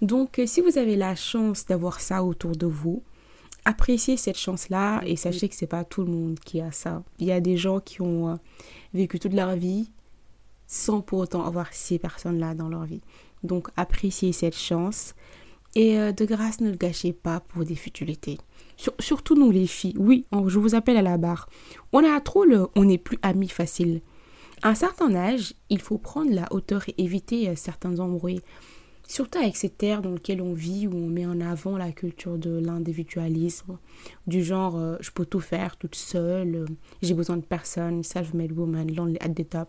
Donc, 0.00 0.38
euh, 0.38 0.46
si 0.46 0.60
vous 0.60 0.78
avez 0.78 0.96
la 0.96 1.14
chance 1.14 1.64
d'avoir 1.66 2.00
ça 2.00 2.24
autour 2.24 2.56
de 2.56 2.66
vous, 2.66 3.02
appréciez 3.64 4.16
cette 4.16 4.36
chance-là 4.36 5.00
et 5.06 5.16
sachez 5.16 5.48
que 5.48 5.54
c'est 5.54 5.66
pas 5.66 5.84
tout 5.84 6.02
le 6.02 6.10
monde 6.10 6.38
qui 6.40 6.60
a 6.60 6.72
ça. 6.72 7.02
Il 7.18 7.26
y 7.26 7.32
a 7.32 7.40
des 7.40 7.56
gens 7.56 7.80
qui 7.80 8.02
ont 8.02 8.30
euh, 8.30 8.36
vécu 8.94 9.18
toute 9.18 9.32
leur 9.32 9.56
vie 9.56 9.90
sans 10.72 11.02
pour 11.02 11.18
autant 11.18 11.44
avoir 11.44 11.70
ces 11.72 11.98
personnes-là 11.98 12.54
dans 12.54 12.70
leur 12.70 12.84
vie. 12.84 13.02
Donc, 13.42 13.68
appréciez 13.76 14.32
cette 14.32 14.56
chance 14.56 15.14
et 15.74 15.98
euh, 15.98 16.12
de 16.12 16.24
grâce, 16.24 16.62
ne 16.62 16.70
le 16.70 16.76
gâchez 16.76 17.12
pas 17.12 17.40
pour 17.40 17.66
des 17.66 17.74
futilités. 17.74 18.38
surtout 18.98 19.34
nous 19.34 19.50
les 19.50 19.66
filles, 19.66 19.96
oui, 19.98 20.24
je 20.32 20.58
vous 20.58 20.74
appelle 20.74 20.96
à 20.96 21.02
la 21.02 21.18
barre. 21.18 21.50
On 21.92 22.02
a 22.02 22.18
trop 22.20 22.44
le 22.44 22.68
on 22.74 22.84
n'est 22.84 22.96
plus 22.96 23.18
amis 23.20 23.50
facile. 23.50 24.00
À 24.62 24.70
un 24.70 24.74
certain 24.74 25.14
âge, 25.14 25.52
il 25.68 25.80
faut 25.82 25.98
prendre 25.98 26.32
la 26.32 26.50
hauteur 26.50 26.82
et 26.88 26.94
éviter 26.96 27.50
euh, 27.50 27.54
certains 27.54 27.98
embrouilles. 27.98 28.40
Surtout 29.06 29.40
avec 29.40 29.58
cette 29.58 29.82
ère 29.82 30.00
dans 30.00 30.12
laquelle 30.12 30.40
on 30.40 30.54
vit, 30.54 30.86
où 30.86 30.96
on 30.96 31.08
met 31.08 31.26
en 31.26 31.42
avant 31.42 31.76
la 31.76 31.92
culture 31.92 32.38
de 32.38 32.58
l'individualisme, 32.64 33.76
du 34.26 34.42
genre 34.42 34.76
euh, 34.76 34.96
je 35.00 35.10
peux 35.10 35.26
tout 35.26 35.40
faire 35.40 35.76
toute 35.76 35.96
seule, 35.96 36.64
j'ai 37.02 37.12
besoin 37.12 37.36
de 37.36 37.42
personne, 37.42 38.02
self-made 38.02 38.52
woman, 38.52 38.90
lonely 38.90 39.18
at 39.20 39.28
the. 39.28 39.66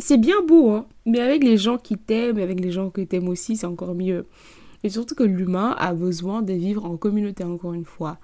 C'est 0.00 0.18
bien 0.18 0.40
beau, 0.42 0.70
hein, 0.70 0.86
mais 1.04 1.20
avec 1.20 1.44
les 1.44 1.56
gens 1.56 1.76
qui 1.76 1.96
t'aiment, 1.96 2.38
avec 2.38 2.60
les 2.60 2.70
gens 2.70 2.90
que 2.90 3.02
t'aimes 3.02 3.28
aussi, 3.28 3.56
c'est 3.56 3.66
encore 3.66 3.94
mieux. 3.94 4.26
Et 4.82 4.88
surtout 4.88 5.14
que 5.14 5.22
l'humain 5.22 5.76
a 5.78 5.92
besoin 5.92 6.42
de 6.42 6.54
vivre 6.54 6.86
en 6.86 6.96
communauté, 6.96 7.44
encore 7.44 7.74
une 7.74 7.84
fois. 7.84 8.18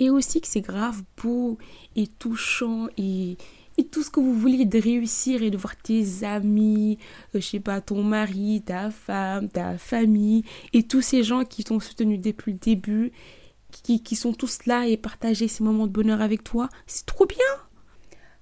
Et 0.00 0.10
aussi 0.10 0.40
que 0.40 0.48
c'est 0.48 0.60
grave 0.60 1.02
beau 1.22 1.56
et 1.96 2.06
touchant 2.06 2.88
et, 2.98 3.38
et 3.78 3.84
tout 3.84 4.02
ce 4.02 4.10
que 4.10 4.20
vous 4.20 4.34
voulez 4.34 4.64
de 4.66 4.78
réussir 4.78 5.42
et 5.42 5.50
de 5.50 5.56
voir 5.56 5.76
tes 5.76 6.24
amis, 6.24 6.98
euh, 7.34 7.40
je 7.40 7.46
sais 7.46 7.60
pas, 7.60 7.80
ton 7.80 8.02
mari, 8.02 8.62
ta 8.64 8.90
femme, 8.90 9.48
ta 9.48 9.78
famille 9.78 10.44
et 10.72 10.82
tous 10.82 11.02
ces 11.02 11.22
gens 11.22 11.44
qui 11.44 11.64
t'ont 11.64 11.80
soutenu 11.80 12.18
depuis 12.18 12.52
le 12.52 12.58
début, 12.58 13.12
qui, 13.70 14.16
sont 14.16 14.34
tous 14.34 14.66
là 14.66 14.86
et 14.86 14.98
partager 14.98 15.48
ces 15.48 15.64
moments 15.64 15.86
de 15.86 15.92
bonheur 15.92 16.20
avec 16.20 16.44
toi. 16.44 16.68
C'est 16.86 17.06
trop 17.06 17.24
bien! 17.24 17.38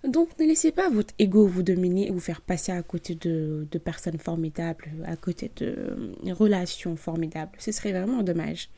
Donc 0.05 0.29
ne 0.39 0.47
laissez 0.47 0.73
pas 0.73 0.89
votre 0.89 1.13
ego 1.19 1.47
vous 1.47 1.63
dominer 1.63 2.09
et 2.09 2.11
vous 2.11 2.21
faire 2.21 2.41
passer 2.41 2.73
à 2.73 2.83
côté 2.83 3.15
de, 3.15 3.67
personnes 3.85 4.19
formidables, 4.19 4.89
à 5.07 5.17
côté 5.17 5.51
de 5.57 5.67
euh, 5.67 6.33
relations 6.33 6.97
formidables. 6.97 7.53
Ce 7.59 7.71
serait 7.71 7.93
vraiment 7.93 8.23
dommage. 8.23 8.71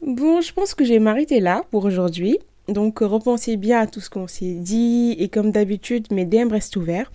Bon, 0.00 0.40
je 0.40 0.52
pense 0.52 0.74
que 0.74 0.84
je 0.84 0.92
vais 0.92 1.00
m'arrêter 1.00 1.40
là 1.40 1.64
pour 1.70 1.84
aujourd'hui. 1.84 2.38
Donc 2.68 3.00
repensez 3.00 3.56
bien 3.56 3.80
à 3.80 3.86
tout 3.88 4.00
ce 4.00 4.08
qu'on 4.08 4.28
s'est 4.28 4.54
dit 4.54 5.16
et 5.18 5.28
comme 5.28 5.50
d'habitude, 5.50 6.06
mes 6.12 6.24
DM 6.24 6.52
restent 6.52 6.76
ouverts. 6.76 7.10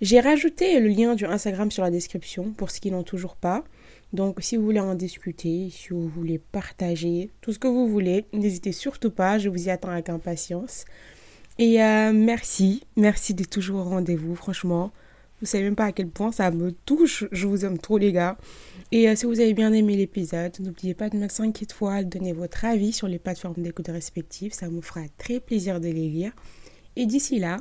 J'ai 0.00 0.20
rajouté 0.20 0.78
le 0.78 0.88
lien 0.88 1.16
du 1.16 1.24
Instagram 1.24 1.72
sur 1.72 1.82
la 1.82 1.90
description 1.90 2.52
pour 2.52 2.70
ceux 2.70 2.78
qui 2.78 2.92
n'ont 2.92 3.02
toujours 3.02 3.34
pas. 3.34 3.64
Donc 4.12 4.38
si 4.40 4.56
vous 4.56 4.64
voulez 4.64 4.80
en 4.80 4.94
discuter, 4.94 5.68
si 5.70 5.88
vous 5.88 6.08
voulez 6.08 6.38
partager, 6.38 7.30
tout 7.40 7.52
ce 7.52 7.58
que 7.58 7.66
vous 7.66 7.88
voulez, 7.88 8.24
n'hésitez 8.32 8.70
surtout 8.70 9.10
pas, 9.10 9.38
je 9.38 9.48
vous 9.48 9.66
y 9.66 9.70
attends 9.70 9.90
avec 9.90 10.08
impatience. 10.08 10.84
Et 11.60 11.82
euh, 11.82 12.12
merci, 12.14 12.84
merci 12.96 13.34
d'être 13.34 13.50
toujours 13.50 13.80
au 13.80 13.84
rendez-vous, 13.84 14.34
franchement. 14.34 14.92
Vous 15.40 15.46
savez 15.46 15.64
même 15.64 15.76
pas 15.76 15.84
à 15.84 15.92
quel 15.92 16.08
point 16.08 16.32
ça 16.32 16.50
me 16.50 16.72
touche. 16.72 17.26
Je 17.32 17.46
vous 17.46 17.66
aime 17.66 17.76
trop, 17.76 17.98
les 17.98 18.12
gars. 18.12 18.38
Et 18.92 19.10
euh, 19.10 19.14
si 19.14 19.26
vous 19.26 19.40
avez 19.40 19.52
bien 19.52 19.70
aimé 19.74 19.94
l'épisode, 19.94 20.58
n'oubliez 20.58 20.94
pas 20.94 21.10
de 21.10 21.18
mettre 21.18 21.34
5 21.34 21.62
étoiles, 21.62 22.08
donner 22.08 22.32
votre 22.32 22.64
avis 22.64 22.94
sur 22.94 23.08
les 23.08 23.18
plateformes 23.18 23.62
d'écoute 23.62 23.88
respectives. 23.88 24.54
Ça 24.54 24.70
me 24.70 24.80
fera 24.80 25.02
très 25.18 25.38
plaisir 25.38 25.80
de 25.80 25.88
les 25.88 26.08
lire. 26.08 26.32
Et 26.96 27.04
d'ici 27.04 27.38
là, 27.38 27.58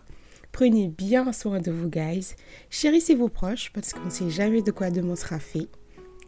prenez 0.53 0.87
bien 0.87 1.33
soin 1.33 1.59
de 1.59 1.69
vous, 1.69 1.89
guys. 1.89 2.35
Chérissez 2.69 3.15
vos 3.15 3.27
proches 3.27 3.69
parce 3.73 3.91
qu'on 3.91 4.05
ne 4.05 4.09
sait 4.09 4.29
jamais 4.29 4.61
de 4.61 4.71
quoi 4.71 4.91
demain 4.91 5.17
sera 5.17 5.39
fait. 5.39 5.67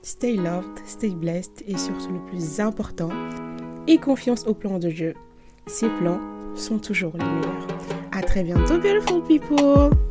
Stay 0.01 0.35
loved, 0.35 0.77
stay 0.85 1.11
blessed 1.11 1.63
et 1.65 1.77
surtout 1.77 2.11
le 2.11 2.25
plus 2.25 2.59
important, 2.59 3.11
et 3.87 3.97
confiance 3.97 4.45
au 4.45 4.53
plan 4.53 4.77
de 4.77 4.89
Dieu. 4.89 5.13
Ces 5.67 5.87
plans 5.87 6.19
sont 6.55 6.79
toujours 6.79 7.13
les 7.17 7.25
meilleurs. 7.25 7.67
À 8.11 8.21
très 8.21 8.43
bientôt, 8.43 8.77
beautiful 8.77 9.21
people! 9.23 10.10